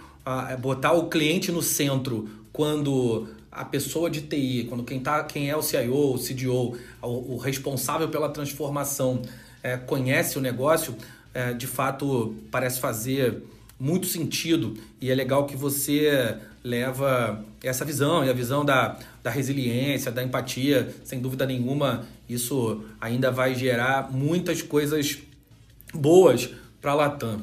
é, 0.50 0.56
botar 0.56 0.92
o 0.92 1.08
cliente 1.08 1.50
no 1.50 1.62
centro 1.62 2.28
quando 2.52 3.26
a 3.50 3.64
pessoa 3.64 4.10
de 4.10 4.22
TI, 4.22 4.66
quando 4.68 4.82
quem, 4.82 5.00
tá, 5.00 5.22
quem 5.24 5.50
é 5.50 5.56
o 5.56 5.62
CIO, 5.62 6.14
o 6.14 6.18
CDO, 6.18 6.78
o, 7.02 7.34
o 7.34 7.36
responsável 7.36 8.08
pela 8.08 8.28
transformação 8.28 9.22
é, 9.62 9.76
conhece 9.76 10.38
o 10.38 10.40
negócio, 10.40 10.96
é, 11.34 11.52
de 11.52 11.66
fato 11.66 12.34
parece 12.50 12.80
fazer 12.80 13.42
muito 13.82 14.06
sentido 14.06 14.74
e 15.00 15.10
é 15.10 15.14
legal 15.14 15.44
que 15.44 15.56
você 15.56 16.36
leva 16.62 17.44
essa 17.64 17.84
visão 17.84 18.24
e 18.24 18.30
a 18.30 18.32
visão 18.32 18.64
da, 18.64 18.96
da 19.24 19.28
resiliência, 19.28 20.12
da 20.12 20.22
empatia, 20.22 20.94
sem 21.02 21.18
dúvida 21.18 21.44
nenhuma, 21.44 22.06
isso 22.28 22.84
ainda 23.00 23.32
vai 23.32 23.56
gerar 23.56 24.08
muitas 24.12 24.62
coisas 24.62 25.18
boas 25.92 26.48
para 26.80 26.92
a 26.92 26.94
Latam. 26.94 27.42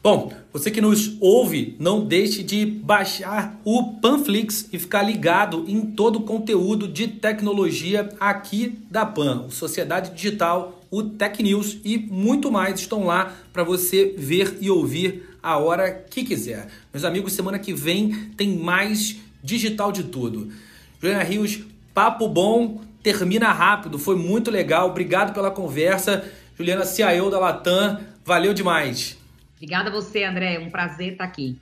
Bom, 0.00 0.32
você 0.52 0.70
que 0.70 0.80
nos 0.80 1.16
ouve, 1.20 1.74
não 1.80 2.04
deixe 2.04 2.44
de 2.44 2.64
baixar 2.64 3.60
o 3.64 3.94
Panflix 3.94 4.68
e 4.72 4.78
ficar 4.78 5.02
ligado 5.02 5.64
em 5.66 5.80
todo 5.80 6.20
o 6.20 6.22
conteúdo 6.22 6.86
de 6.86 7.08
tecnologia 7.08 8.08
aqui 8.20 8.78
da 8.88 9.04
Pan, 9.04 9.48
Sociedade 9.48 10.14
Digital, 10.14 10.80
o 10.92 11.02
Tech 11.02 11.42
News 11.42 11.78
e 11.84 11.98
muito 11.98 12.52
mais 12.52 12.78
estão 12.78 13.04
lá 13.04 13.34
para 13.52 13.64
você 13.64 14.14
ver 14.16 14.58
e 14.60 14.70
ouvir 14.70 15.31
a 15.42 15.58
hora 15.58 15.90
que 15.90 16.24
quiser. 16.24 16.68
Meus 16.92 17.04
amigos, 17.04 17.32
semana 17.32 17.58
que 17.58 17.74
vem 17.74 18.30
tem 18.36 18.56
mais 18.56 19.16
digital 19.42 19.90
de 19.90 20.04
tudo. 20.04 20.52
Juliana 21.00 21.24
Rios, 21.24 21.60
papo 21.92 22.28
bom. 22.28 22.80
termina 23.02 23.52
rápido, 23.52 23.98
foi 23.98 24.14
muito 24.14 24.50
legal. 24.50 24.88
Obrigado 24.88 25.34
pela 25.34 25.50
conversa. 25.50 26.24
Juliana 26.56 26.84
CIO 26.84 27.28
da 27.30 27.40
Latam, 27.40 28.00
valeu 28.24 28.54
demais. 28.54 29.18
Obrigada 29.56 29.90
a 29.90 29.92
você, 29.92 30.22
André. 30.22 30.54
É 30.54 30.58
um 30.60 30.70
prazer 30.70 31.12
estar 31.12 31.24
aqui. 31.24 31.58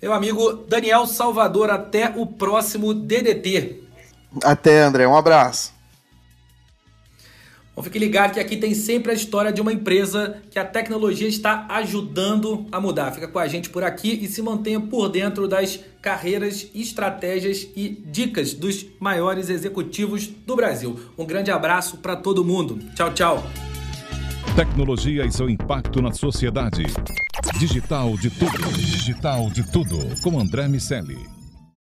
Meu 0.00 0.12
amigo 0.12 0.52
Daniel 0.68 1.06
Salvador, 1.06 1.70
até 1.70 2.12
o 2.14 2.24
próximo 2.24 2.94
DDT. 2.94 3.82
Até, 4.44 4.82
André. 4.82 5.08
Um 5.08 5.16
abraço. 5.16 5.77
Bom, 7.78 7.82
fique 7.84 7.96
ligado 7.96 8.32
que 8.32 8.40
aqui 8.40 8.56
tem 8.56 8.74
sempre 8.74 9.12
a 9.12 9.14
história 9.14 9.52
de 9.52 9.60
uma 9.60 9.72
empresa 9.72 10.42
que 10.50 10.58
a 10.58 10.64
tecnologia 10.64 11.28
está 11.28 11.64
ajudando 11.68 12.66
a 12.72 12.80
mudar. 12.80 13.12
Fica 13.12 13.28
com 13.28 13.38
a 13.38 13.46
gente 13.46 13.70
por 13.70 13.84
aqui 13.84 14.18
e 14.20 14.26
se 14.26 14.42
mantenha 14.42 14.80
por 14.80 15.08
dentro 15.08 15.46
das 15.46 15.78
carreiras, 16.02 16.68
estratégias 16.74 17.68
e 17.76 17.88
dicas 18.04 18.52
dos 18.52 18.84
maiores 18.98 19.48
executivos 19.48 20.26
do 20.26 20.56
Brasil. 20.56 20.98
Um 21.16 21.24
grande 21.24 21.52
abraço 21.52 21.98
para 21.98 22.16
todo 22.16 22.44
mundo. 22.44 22.80
Tchau, 22.96 23.14
tchau. 23.14 23.46
Tecnologia 24.56 25.24
e 25.24 25.30
seu 25.30 25.48
impacto 25.48 26.02
na 26.02 26.10
sociedade. 26.10 26.82
Digital 27.60 28.16
de 28.16 28.28
tudo. 28.28 28.72
Digital 28.72 29.50
de 29.50 29.70
tudo. 29.70 29.98
Com 30.20 30.40
André 30.40 30.66
Miceli. 30.66 31.37